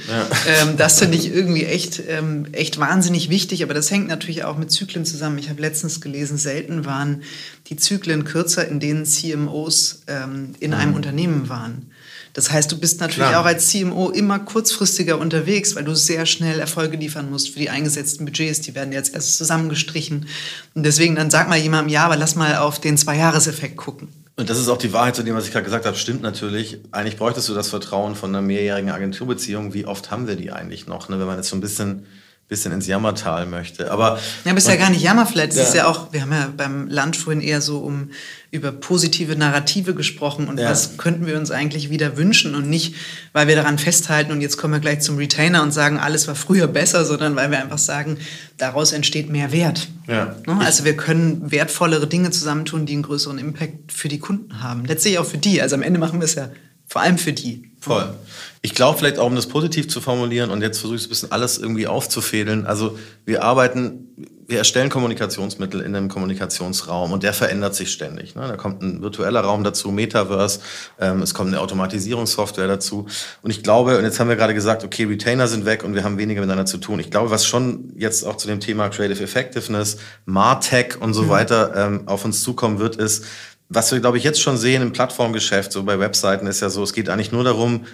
[0.47, 4.57] Ähm, das finde ich irgendwie echt, ähm, echt wahnsinnig wichtig, aber das hängt natürlich auch
[4.57, 5.37] mit Zyklen zusammen.
[5.39, 7.23] Ich habe letztens gelesen, selten waren
[7.67, 11.91] die Zyklen kürzer, in denen CMOs ähm, in einem Unternehmen waren.
[12.33, 13.41] Das heißt, du bist natürlich Klar.
[13.41, 17.69] auch als CMO immer kurzfristiger unterwegs, weil du sehr schnell Erfolge liefern musst für die
[17.69, 18.61] eingesetzten Budgets.
[18.61, 20.27] Die werden jetzt erst zusammengestrichen.
[20.75, 24.09] Und deswegen dann sag mal jemandem, ja, aber lass mal auf den Zwei-Jahres-Effekt gucken.
[24.35, 26.79] Und das ist auch die Wahrheit zu dem, was ich gerade gesagt habe, stimmt natürlich.
[26.91, 29.73] Eigentlich bräuchtest du das Vertrauen von einer mehrjährigen Agenturbeziehung.
[29.73, 31.19] Wie oft haben wir die eigentlich noch, ne?
[31.19, 32.05] wenn man jetzt so ein bisschen,
[32.49, 33.91] bisschen ins Jammertal möchte.
[33.91, 35.49] Aber Ja, bist ja gar nicht jammerflat.
[35.51, 35.63] Es Ja.
[35.63, 38.09] ist ja auch, wir haben ja beim Lunch vorhin eher so um
[38.51, 40.67] über positive Narrative gesprochen und Ja.
[40.71, 42.95] was könnten wir uns eigentlich wieder wünschen und nicht,
[43.33, 46.33] weil wir daran festhalten und jetzt kommen wir gleich zum Retainer und sagen, alles war
[46.33, 48.17] früher besser, sondern weil wir einfach sagen,
[48.57, 49.87] daraus entsteht mehr Wert.
[50.07, 50.35] Ja.
[50.47, 50.57] Ne?
[50.59, 54.85] Also wir können wertvollere Dinge zusammentun, die einen größeren Impact für die Kunden haben.
[54.85, 55.61] Letztlich auch für die.
[55.61, 56.49] Also am Ende machen wir es ja
[56.89, 57.71] vor allem für die.
[57.79, 58.13] Voll.
[58.61, 61.11] Ich glaube vielleicht auch, um das positiv zu formulieren und jetzt versuche ich so ein
[61.11, 62.65] bisschen alles irgendwie aufzufädeln.
[62.65, 64.09] Also wir arbeiten,
[64.47, 68.35] wir erstellen Kommunikationsmittel in einem Kommunikationsraum und der verändert sich ständig.
[68.35, 68.47] Ne?
[68.47, 70.59] Da kommt ein virtueller Raum dazu, Metaverse,
[70.99, 73.05] ähm, es kommt eine Automatisierungssoftware dazu.
[73.43, 76.03] Und ich glaube, und jetzt haben wir gerade gesagt, okay, Retainer sind weg und wir
[76.03, 76.99] haben weniger miteinander zu tun.
[76.99, 81.73] Ich glaube, was schon jetzt auch zu dem Thema Creative Effectiveness, Martech und so weiter
[81.75, 83.23] ähm, auf uns zukommen wird, ist,
[83.69, 86.83] was wir, glaube ich, jetzt schon sehen im Plattformgeschäft, so bei Webseiten, ist ja so,
[86.83, 87.85] es geht eigentlich nur darum,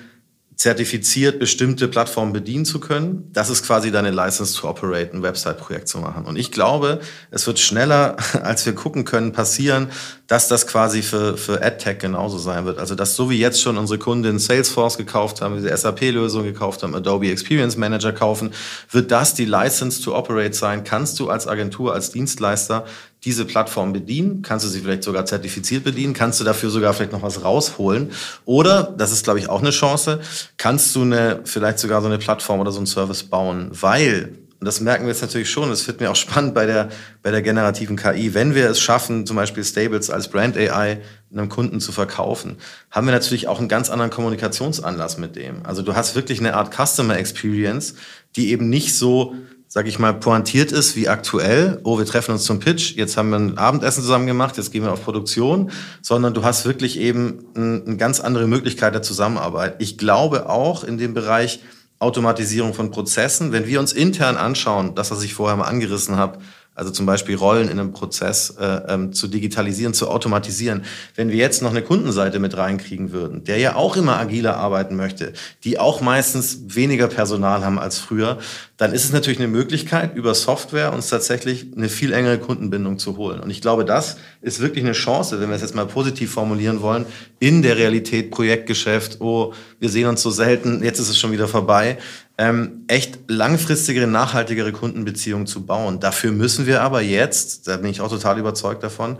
[0.55, 3.30] zertifiziert bestimmte Plattformen bedienen zu können.
[3.34, 6.26] Das ist quasi deine License to Operate, ein Website-Projekt zu machen.
[6.26, 9.89] Und ich glaube, es wird schneller, als wir gucken können, passieren,
[10.28, 12.80] dass das quasi für, für AdTech genauso sein wird.
[12.80, 16.95] Also, dass so wie jetzt schon unsere Kunden Salesforce gekauft haben, diese SAP-Lösung gekauft haben,
[16.95, 18.51] Adobe Experience Manager kaufen,
[18.91, 20.86] wird das die License to Operate sein.
[20.86, 22.86] Kannst du als Agentur, als Dienstleister
[23.26, 24.43] diese Plattform bedienen?
[24.43, 26.13] Kannst du sie vielleicht sogar zertifiziert bedienen?
[26.13, 28.11] Kannst du dafür sogar vielleicht noch was rausholen?
[28.45, 30.21] Oder, das ist, glaube ich, auch eine Chance,
[30.57, 34.65] kannst du eine, vielleicht sogar so eine Plattform oder so einen Service bauen, weil, und
[34.65, 36.89] das merken wir jetzt natürlich schon, das wird mir auch spannend bei der,
[37.23, 40.99] bei der generativen KI, wenn wir es schaffen, zum Beispiel Stables als Brand AI
[41.32, 42.57] einem Kunden zu verkaufen,
[42.91, 45.65] haben wir natürlich auch einen ganz anderen Kommunikationsanlass mit dem.
[45.65, 47.95] Also du hast wirklich eine Art Customer Experience,
[48.36, 49.36] die eben nicht so
[49.76, 51.82] sag ich mal, pointiert ist wie aktuell.
[51.84, 54.84] Oh, wir treffen uns zum Pitch, jetzt haben wir ein Abendessen zusammen gemacht, jetzt gehen
[54.84, 55.69] wir auf Produktion,
[56.01, 59.76] sondern du hast wirklich eben eine ganz andere Möglichkeit der Zusammenarbeit.
[59.80, 61.59] Ich glaube auch in dem Bereich
[61.99, 66.39] Automatisierung von Prozessen, wenn wir uns intern anschauen, das, was ich vorher mal angerissen habe,
[66.76, 70.84] also zum Beispiel Rollen in einem Prozess äh, ähm, zu digitalisieren, zu automatisieren.
[71.15, 74.95] Wenn wir jetzt noch eine Kundenseite mit reinkriegen würden, der ja auch immer agiler arbeiten
[74.97, 78.39] möchte, die auch meistens weniger Personal haben als früher,
[78.78, 83.15] dann ist es natürlich eine Möglichkeit, über Software uns tatsächlich eine viel engere Kundenbindung zu
[83.15, 83.39] holen.
[83.39, 86.82] Und ich glaube, das ist wirklich eine Chance, wenn wir es jetzt mal positiv formulieren
[86.82, 87.05] wollen,
[87.39, 91.47] in der Realität Projektgeschäft, oh, wir sehen uns so selten, jetzt ist es schon wieder
[91.47, 91.97] vorbei,
[92.38, 95.99] ähm, echt langfristigere, nachhaltigere Kundenbeziehungen zu bauen.
[95.99, 99.17] Dafür müssen wir aber jetzt, da bin ich auch total überzeugt davon,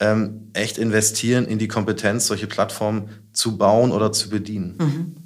[0.00, 4.76] ähm, echt investieren in die Kompetenz, solche Plattformen zu bauen oder zu bedienen.
[4.78, 5.16] Mhm.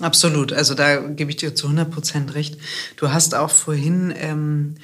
[0.00, 2.56] Absolut, also da gebe ich dir zu 100 Prozent recht.
[2.96, 4.76] Du hast auch vorhin ähm,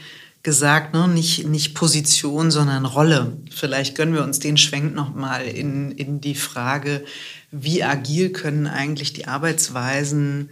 [0.42, 3.38] gesagt, ne, nicht, nicht Position, sondern Rolle.
[3.50, 7.04] Vielleicht gönnen wir uns den Schwenk nochmal in, in die Frage,
[7.50, 10.50] wie agil können eigentlich die Arbeitsweisen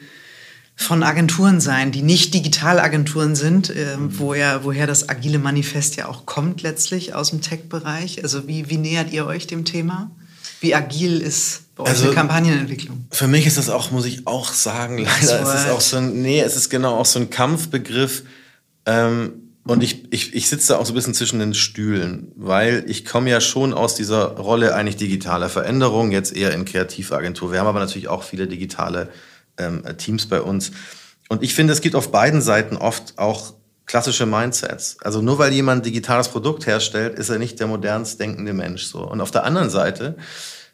[0.76, 6.26] von Agenturen sein, die nicht Digitalagenturen sind, äh, woher, woher das agile Manifest ja auch
[6.26, 8.22] kommt letztlich aus dem Tech-Bereich.
[8.22, 10.10] Also wie, wie nähert ihr euch dem Thema?
[10.60, 13.06] Wie agil ist bei euch also, eine Kampagnenentwicklung?
[13.10, 16.22] Für mich ist das auch, muss ich auch sagen, leider ist es auch so ein,
[16.22, 18.24] nee, es ist genau auch so ein Kampfbegriff.
[18.84, 19.32] Ähm,
[19.66, 23.06] und ich, ich, ich sitze da auch so ein bisschen zwischen den Stühlen, weil ich
[23.06, 27.50] komme ja schon aus dieser Rolle eigentlich digitaler Veränderung, jetzt eher in Kreativagentur.
[27.52, 29.10] Wir haben aber natürlich auch viele digitale
[29.58, 30.72] ähm, Teams bei uns.
[31.28, 33.54] Und ich finde, es gibt auf beiden Seiten oft auch
[33.86, 34.96] klassische Mindsets.
[35.02, 38.84] Also nur weil jemand ein digitales Produkt herstellt, ist er nicht der modernst denkende Mensch.
[38.84, 39.00] So.
[39.00, 40.16] Und auf der anderen Seite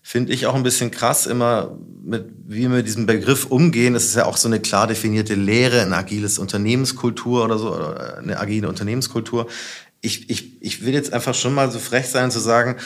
[0.03, 3.95] finde ich auch ein bisschen krass immer, mit, wie wir mit diesem Begriff umgehen.
[3.95, 8.19] Es ist ja auch so eine klar definierte Lehre, eine agiles Unternehmenskultur oder so, oder
[8.19, 9.47] eine agile Unternehmenskultur.
[10.01, 12.77] Ich, ich, ich will jetzt einfach schon mal so frech sein zu sagen,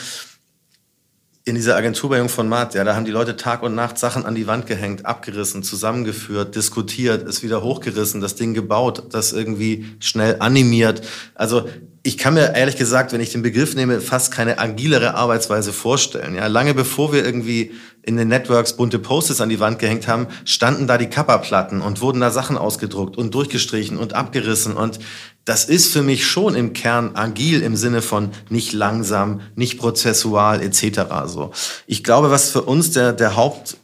[1.47, 3.99] in dieser Agentur bei Jung von Matt, ja, da haben die Leute Tag und Nacht
[3.99, 9.31] Sachen an die Wand gehängt, abgerissen, zusammengeführt, diskutiert, ist wieder hochgerissen, das Ding gebaut, das
[9.31, 11.03] irgendwie schnell animiert.
[11.35, 11.69] Also
[12.01, 16.33] ich kann mir ehrlich gesagt, wenn ich den Begriff nehme, fast keine agilere Arbeitsweise vorstellen.
[16.33, 17.73] Ja, lange bevor wir irgendwie
[18.05, 22.01] in den Networks bunte Posters an die Wand gehängt haben, standen da die Kappa-Platten und
[22.01, 24.77] wurden da Sachen ausgedruckt und durchgestrichen und abgerissen.
[24.77, 24.99] Und
[25.43, 30.61] das ist für mich schon im Kern agil im Sinne von nicht langsam, nicht prozessual
[30.61, 31.01] etc.
[31.25, 31.51] So,
[31.87, 33.77] ich glaube, was für uns der der Haupt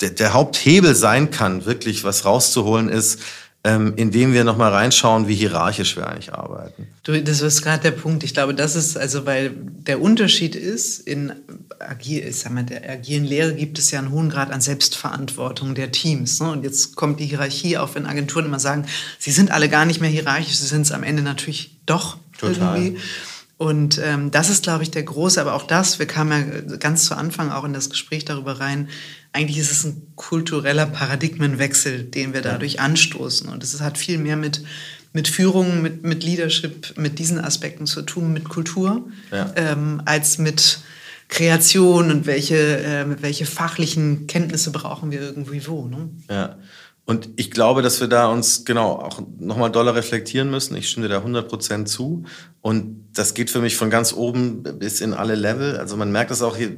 [0.00, 3.20] der, der Haupthebel sein kann, wirklich was rauszuholen, ist
[3.66, 6.86] ähm, indem wir nochmal reinschauen, wie hierarchisch wir eigentlich arbeiten.
[7.02, 8.22] Du, das ist gerade der Punkt.
[8.22, 11.32] Ich glaube, das ist, also weil der Unterschied ist, in
[11.80, 15.74] agil, ich sag mal, der agilen Lehre gibt es ja einen hohen Grad an Selbstverantwortung
[15.74, 16.40] der Teams.
[16.40, 16.52] Ne?
[16.52, 18.86] Und jetzt kommt die Hierarchie auf, wenn Agenturen immer sagen,
[19.18, 22.80] sie sind alle gar nicht mehr hierarchisch, sie sind es am Ende natürlich doch Total.
[22.80, 23.00] irgendwie.
[23.58, 26.30] Und ähm, das ist, glaube ich, der große, aber auch das, wir kamen
[26.68, 28.88] ja ganz zu Anfang auch in das Gespräch darüber rein,
[29.32, 33.48] eigentlich ist es ein kultureller Paradigmenwechsel, den wir dadurch anstoßen.
[33.48, 34.62] Und es hat viel mehr mit,
[35.12, 39.52] mit Führung, mit, mit Leadership, mit diesen Aspekten zu tun, mit Kultur, ja.
[39.56, 40.80] ähm, als mit
[41.28, 45.86] Kreation und welche, äh, welche fachlichen Kenntnisse brauchen wir irgendwie wo.
[45.86, 46.10] Ne?
[46.30, 46.56] Ja.
[47.06, 50.76] Und ich glaube, dass wir da uns genau auch nochmal doller reflektieren müssen.
[50.76, 52.24] Ich stimme da 100 Prozent zu.
[52.62, 55.76] Und das geht für mich von ganz oben bis in alle Level.
[55.78, 56.76] Also man merkt das auch hier,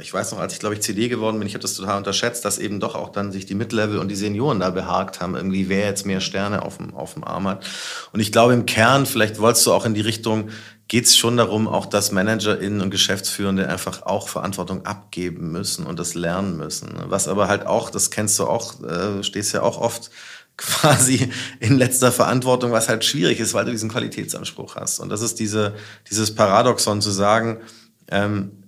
[0.00, 2.46] ich weiß noch, als ich glaube ich CD geworden bin, ich habe das total unterschätzt,
[2.46, 5.68] dass eben doch auch dann sich die Mid-Level und die Senioren da behagt haben, irgendwie
[5.68, 7.66] wer jetzt mehr Sterne auf dem, auf dem Arm hat.
[8.14, 10.48] Und ich glaube im Kern, vielleicht wolltest du auch in die Richtung,
[10.90, 16.00] geht es schon darum, auch dass ManagerInnen und Geschäftsführende einfach auch Verantwortung abgeben müssen und
[16.00, 16.92] das lernen müssen.
[17.06, 20.10] Was aber halt auch, das kennst du auch, äh, stehst ja auch oft
[20.56, 21.30] quasi
[21.60, 24.98] in letzter Verantwortung, was halt schwierig ist, weil du diesen Qualitätsanspruch hast.
[24.98, 25.76] Und das ist diese,
[26.10, 27.60] dieses Paradoxon zu sagen,
[28.08, 28.64] ähm,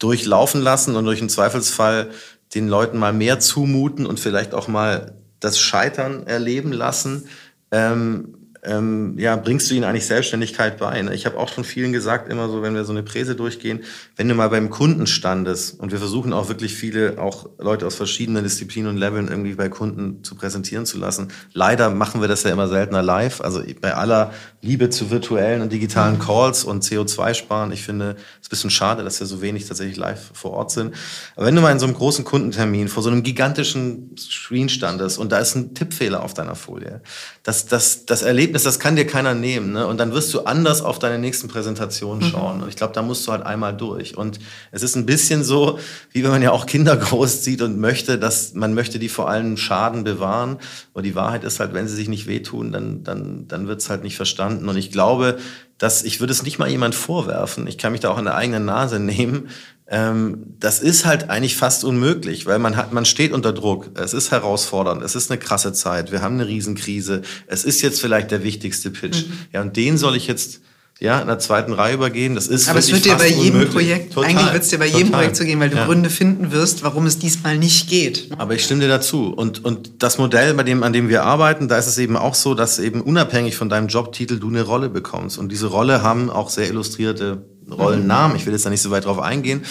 [0.00, 2.10] durchlaufen lassen und durch einen Zweifelsfall
[2.56, 7.28] den Leuten mal mehr zumuten und vielleicht auch mal das Scheitern erleben lassen,
[7.70, 11.00] ähm, ähm, ja, bringst du ihnen eigentlich Selbstständigkeit bei?
[11.02, 11.14] Ne?
[11.14, 13.84] Ich habe auch schon vielen gesagt, immer so, wenn wir so eine Präse durchgehen,
[14.16, 17.94] wenn du mal beim Kunden standest und wir versuchen auch wirklich viele, auch Leute aus
[17.94, 21.28] verschiedenen Disziplinen und Leveln irgendwie bei Kunden zu präsentieren zu lassen.
[21.52, 23.42] Leider machen wir das ja immer seltener live.
[23.42, 28.46] Also bei aller Liebe zu virtuellen und digitalen Calls und CO2 sparen, ich finde es
[28.46, 30.94] ein bisschen schade, dass wir so wenig tatsächlich live vor Ort sind.
[31.36, 35.18] Aber wenn du mal in so einem großen Kundentermin vor so einem gigantischen Screen standest
[35.18, 37.02] und da ist ein Tippfehler auf deiner Folie,
[37.42, 39.72] das, das, das erlebt Erlebnis, das kann dir keiner nehmen.
[39.72, 39.84] Ne?
[39.84, 42.30] Und dann wirst du anders auf deine nächsten Präsentationen mhm.
[42.30, 42.56] schauen.
[42.58, 42.62] Mhm.
[42.62, 44.16] Und ich glaube, da musst du halt einmal durch.
[44.16, 44.38] Und
[44.70, 45.78] es ist ein bisschen so,
[46.12, 49.56] wie wenn man ja auch Kinder großzieht und möchte, dass man möchte die vor allem
[49.56, 50.58] Schaden bewahren.
[50.92, 53.90] Aber die Wahrheit ist halt, wenn sie sich nicht wehtun, dann, dann, dann wird es
[53.90, 54.68] halt nicht verstanden.
[54.68, 55.38] Und ich glaube,
[55.78, 57.66] dass ich würde es nicht mal jemand vorwerfen.
[57.66, 59.48] Ich kann mich da auch an der eigenen Nase nehmen.
[59.86, 63.90] Ähm, das ist halt eigentlich fast unmöglich, weil man hat, man steht unter Druck.
[63.94, 65.02] Es ist herausfordernd.
[65.02, 66.10] Es ist eine krasse Zeit.
[66.10, 67.22] Wir haben eine Riesenkrise.
[67.46, 69.26] Es ist jetzt vielleicht der wichtigste Pitch.
[69.26, 69.32] Mhm.
[69.52, 70.60] Ja, und den soll ich jetzt
[71.00, 72.34] ja, in der zweiten Reihe übergehen.
[72.34, 73.72] Das ist Aber es wird dir bei jedem unmöglich.
[73.72, 75.00] Projekt, total, eigentlich wird es dir bei total.
[75.00, 75.86] jedem Projekt so gehen, weil du ja.
[75.86, 78.28] Gründe finden wirst, warum es diesmal nicht geht.
[78.38, 79.32] Aber ich stimme dir dazu.
[79.34, 82.34] Und, und das Modell, bei dem, an dem wir arbeiten, da ist es eben auch
[82.34, 85.36] so, dass eben unabhängig von deinem Jobtitel du eine Rolle bekommst.
[85.36, 88.36] Und diese Rolle haben auch sehr illustrierte Rollennamen.
[88.36, 89.64] Ich will jetzt da nicht so weit drauf eingehen,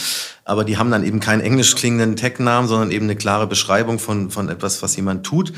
[0.46, 4.30] aber die haben dann eben keinen englisch klingenden Tech-Namen, sondern eben eine klare Beschreibung von,
[4.30, 5.54] von etwas, was jemand tut.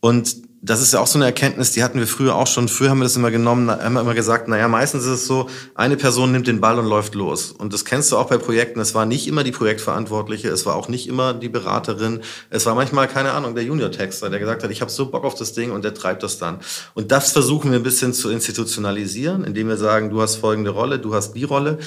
[0.00, 2.68] Und das ist ja auch so eine Erkenntnis, die hatten wir früher auch schon.
[2.68, 5.48] Früher haben wir das immer genommen, haben wir immer gesagt, naja, meistens ist es so,
[5.74, 7.50] eine Person nimmt den Ball und läuft los.
[7.50, 8.78] Und das kennst du auch bei Projekten.
[8.78, 12.20] Es war nicht immer die Projektverantwortliche, es war auch nicht immer die Beraterin.
[12.50, 15.34] Es war manchmal, keine Ahnung, der Junior-Texter, der gesagt hat, ich habe so Bock auf
[15.34, 16.58] das Ding und der treibt das dann.
[16.92, 20.98] Und das versuchen wir ein bisschen zu institutionalisieren, indem wir sagen, du hast folgende Rolle,
[20.98, 21.78] du hast die Rolle.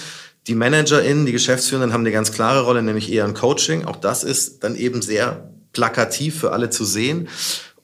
[0.47, 3.85] Die ManagerInnen, die Geschäftsführenden haben eine ganz klare Rolle, nämlich eher ein Coaching.
[3.85, 7.27] Auch das ist dann eben sehr plakativ für alle zu sehen.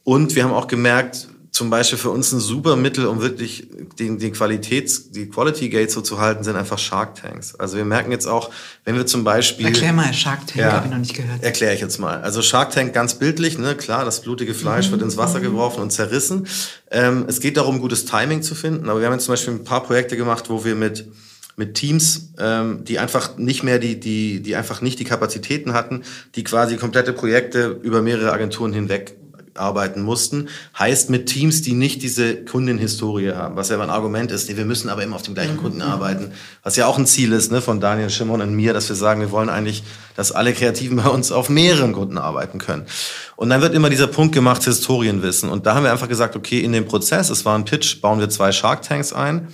[0.09, 3.67] Und wir haben auch gemerkt, zum Beispiel für uns ein super Mittel, um wirklich
[3.99, 7.53] den, die Qualitäts-, die Quality Gates so zu halten, sind einfach Shark Tanks.
[7.53, 8.49] Also wir merken jetzt auch,
[8.85, 9.67] wenn wir zum Beispiel...
[9.67, 11.43] Erklär mal Shark Tank, ja, habe ich noch nicht gehört.
[11.43, 12.21] Erkläre ich jetzt mal.
[12.21, 13.75] Also Shark Tank ganz bildlich, ne?
[13.75, 14.93] klar, das blutige Fleisch mhm.
[14.93, 15.43] wird ins Wasser mhm.
[15.43, 16.47] geworfen und zerrissen.
[16.89, 18.89] Ähm, es geht darum, gutes Timing zu finden.
[18.89, 21.05] Aber wir haben jetzt zum Beispiel ein paar Projekte gemacht, wo wir mit
[21.55, 26.03] mit Teams, ähm, die einfach nicht mehr die, die, die einfach nicht die Kapazitäten hatten,
[26.35, 29.18] die quasi komplette Projekte über mehrere Agenturen hinweg
[29.59, 34.49] arbeiten mussten, heißt mit Teams, die nicht diese Kundenhistorie haben, was ja ein Argument ist,
[34.49, 35.61] nee, wir müssen aber immer auf dem gleichen mhm.
[35.61, 36.31] Kunden arbeiten,
[36.63, 39.21] was ja auch ein Ziel ist ne, von Daniel Schimmon und mir, dass wir sagen,
[39.21, 39.83] wir wollen eigentlich,
[40.15, 42.85] dass alle Kreativen bei uns auf mehreren Kunden arbeiten können.
[43.35, 45.49] Und dann wird immer dieser Punkt gemacht, Historienwissen.
[45.49, 48.19] Und da haben wir einfach gesagt, okay, in dem Prozess, es war ein Pitch, bauen
[48.19, 49.47] wir zwei Shark Tanks ein.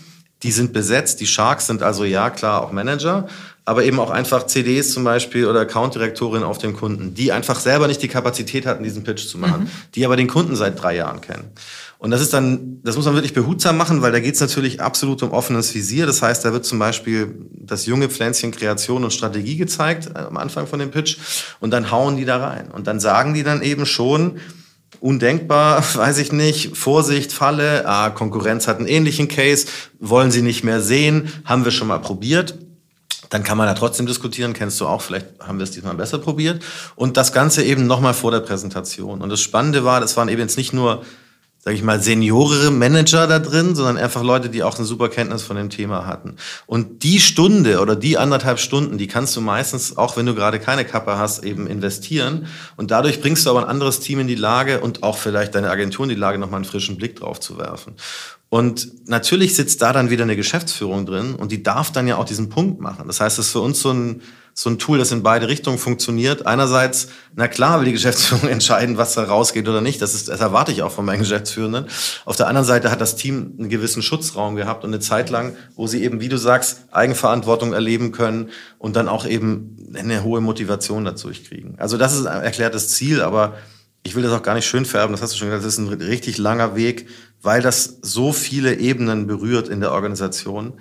[0.43, 3.27] Die sind besetzt, die Sharks sind also ja klar auch Manager,
[3.65, 7.87] aber eben auch einfach CDs zum Beispiel oder Account-Direktorin auf den Kunden, die einfach selber
[7.87, 9.69] nicht die Kapazität hatten, diesen Pitch zu machen, mhm.
[9.95, 11.51] die aber den Kunden seit drei Jahren kennen.
[11.97, 14.81] Und das ist dann, das muss man wirklich behutsam machen, weil da geht es natürlich
[14.81, 16.05] absolut um offenes Visier.
[16.05, 20.37] Das heißt, da wird zum Beispiel das junge Pflänzchen Kreation und Strategie gezeigt äh, am
[20.37, 21.17] Anfang von dem Pitch
[21.59, 22.69] und dann hauen die da rein.
[22.69, 24.39] Und dann sagen die dann eben schon,
[24.99, 29.65] undenkbar, weiß ich nicht, Vorsicht, Falle, ah, Konkurrenz hat einen ähnlichen Case,
[29.99, 32.55] wollen sie nicht mehr sehen, haben wir schon mal probiert
[33.29, 36.19] dann kann man da trotzdem diskutieren, kennst du auch, vielleicht haben wir es diesmal besser
[36.19, 36.63] probiert.
[36.95, 39.21] Und das Ganze eben nochmal vor der Präsentation.
[39.21, 41.03] Und das Spannende war, das waren eben jetzt nicht nur,
[41.59, 45.41] sage ich mal, seniorere Manager da drin, sondern einfach Leute, die auch eine super Kenntnis
[45.41, 46.35] von dem Thema hatten.
[46.67, 50.59] Und die Stunde oder die anderthalb Stunden, die kannst du meistens, auch wenn du gerade
[50.59, 52.45] keine Kappe hast, eben investieren.
[52.77, 55.71] Und dadurch bringst du aber ein anderes Team in die Lage und auch vielleicht deine
[55.71, 57.95] Agentur in die Lage, nochmal einen frischen Blick drauf zu werfen.
[58.55, 62.23] Und natürlich sitzt da dann wieder eine Geschäftsführung drin und die darf dann ja auch
[62.23, 63.05] diesen Punkt machen.
[63.05, 64.21] Das heißt, es ist für uns so ein,
[64.53, 66.45] so ein Tool, das in beide Richtungen funktioniert.
[66.45, 70.01] Einerseits, na klar, will die Geschäftsführung entscheiden, was da rausgeht oder nicht.
[70.01, 71.87] Das, ist, das erwarte ich auch von meinen Geschäftsführenden.
[72.23, 75.57] Auf der anderen Seite hat das Team einen gewissen Schutzraum gehabt und eine Zeit lang,
[75.75, 80.39] wo sie eben, wie du sagst, Eigenverantwortung erleben können und dann auch eben eine hohe
[80.39, 81.75] Motivation dazu kriegen.
[81.77, 83.55] Also das ist ein erklärtes Ziel, aber
[84.05, 85.79] ich will das auch gar nicht schön färben, das hast du schon gesagt, das ist
[85.79, 87.07] ein richtig langer Weg,
[87.45, 90.73] weil das so viele Ebenen berührt in der Organisation.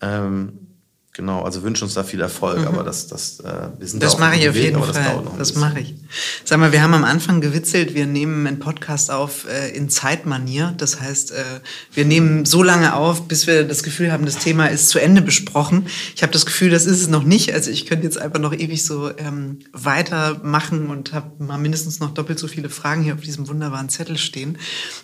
[0.00, 0.71] Ähm,
[1.14, 2.68] Genau, also wünschen uns da viel Erfolg, mhm.
[2.68, 5.22] aber das, das, äh, wir sind das da mache ich auf Weg, jeden Fall.
[5.36, 5.94] Das, das mache ich.
[6.42, 10.72] Sag mal, wir haben am Anfang gewitzelt, wir nehmen einen Podcast auf äh, in Zeitmanier.
[10.78, 11.44] Das heißt, äh,
[11.92, 15.20] wir nehmen so lange auf, bis wir das Gefühl haben, das Thema ist zu Ende
[15.20, 15.86] besprochen.
[16.16, 17.52] Ich habe das Gefühl, das ist es noch nicht.
[17.52, 22.14] Also ich könnte jetzt einfach noch ewig so ähm, weitermachen und habe mal mindestens noch
[22.14, 24.56] doppelt so viele Fragen hier auf diesem wunderbaren Zettel stehen.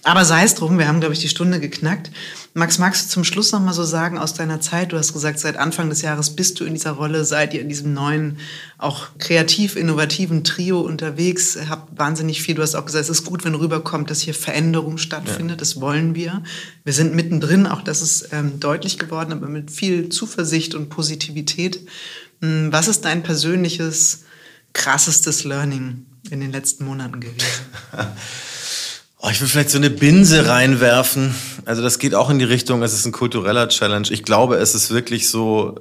[0.04, 2.10] Aber sei es drum, wir haben, glaube ich, die Stunde geknackt.
[2.54, 4.92] Max, magst du zum Schluss noch mal so sagen aus deiner Zeit?
[4.92, 7.60] Du hast gesagt, seit Anfang des des Jahres bist du in dieser Rolle, seid ihr
[7.60, 8.38] in diesem neuen,
[8.78, 12.54] auch kreativ innovativen Trio unterwegs, habt wahnsinnig viel.
[12.54, 15.56] Du hast auch gesagt, es ist gut, wenn rüberkommt, dass hier Veränderung stattfindet.
[15.56, 15.56] Ja.
[15.56, 16.42] Das wollen wir.
[16.84, 21.80] Wir sind mittendrin, auch das ist ähm, deutlich geworden, aber mit viel Zuversicht und Positivität.
[22.40, 24.24] Hm, was ist dein persönliches,
[24.72, 27.42] krassestes Learning in den letzten Monaten gewesen?
[29.20, 31.34] Oh, ich will vielleicht so eine Binse reinwerfen.
[31.64, 34.06] Also das geht auch in die Richtung, es ist ein kultureller Challenge.
[34.10, 35.74] Ich glaube, es ist wirklich so,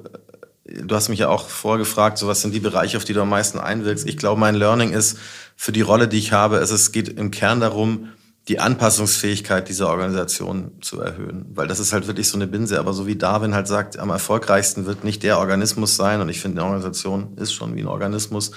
[0.64, 3.28] du hast mich ja auch vorgefragt, so was sind die Bereiche, auf die du am
[3.28, 4.08] meisten einwirkst.
[4.08, 5.18] Ich glaube, mein Learning ist
[5.54, 8.08] für die Rolle, die ich habe, es, es geht im Kern darum,
[8.48, 11.46] die Anpassungsfähigkeit dieser Organisation zu erhöhen.
[11.54, 12.80] Weil das ist halt wirklich so eine Binse.
[12.80, 16.20] Aber so wie Darwin halt sagt, am erfolgreichsten wird nicht der Organismus sein.
[16.20, 18.50] Und ich finde, eine Organisation ist schon wie ein Organismus,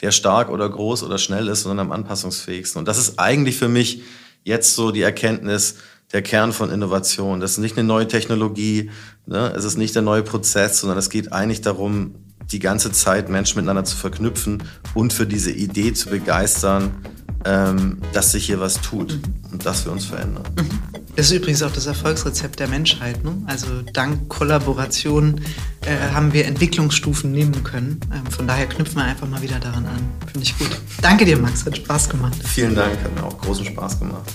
[0.00, 2.78] der stark oder groß oder schnell ist, sondern am anpassungsfähigsten.
[2.78, 4.02] Und das ist eigentlich für mich
[4.44, 5.76] jetzt so die Erkenntnis,
[6.12, 7.40] der Kern von Innovation.
[7.40, 8.90] Das ist nicht eine neue Technologie,
[9.26, 9.52] ne?
[9.54, 12.14] es ist nicht der neue Prozess, sondern es geht eigentlich darum,
[12.50, 14.62] die ganze Zeit Menschen miteinander zu verknüpfen
[14.94, 16.94] und für diese Idee zu begeistern,
[17.44, 19.52] ähm, dass sich hier was tut mhm.
[19.52, 20.44] und dass wir uns verändern.
[20.56, 20.68] Mhm.
[21.16, 23.24] Das ist übrigens auch das Erfolgsrezept der Menschheit.
[23.24, 23.32] Ne?
[23.46, 25.40] Also dank Kollaboration
[25.80, 27.98] äh, haben wir Entwicklungsstufen nehmen können.
[28.12, 29.98] Ähm, von daher knüpfen wir einfach mal wieder daran an.
[30.30, 30.70] Finde ich gut.
[31.02, 31.66] Danke dir, Max.
[31.66, 32.36] Hat Spaß gemacht.
[32.44, 33.02] Vielen Dank.
[33.02, 34.32] Hat mir auch großen Spaß gemacht.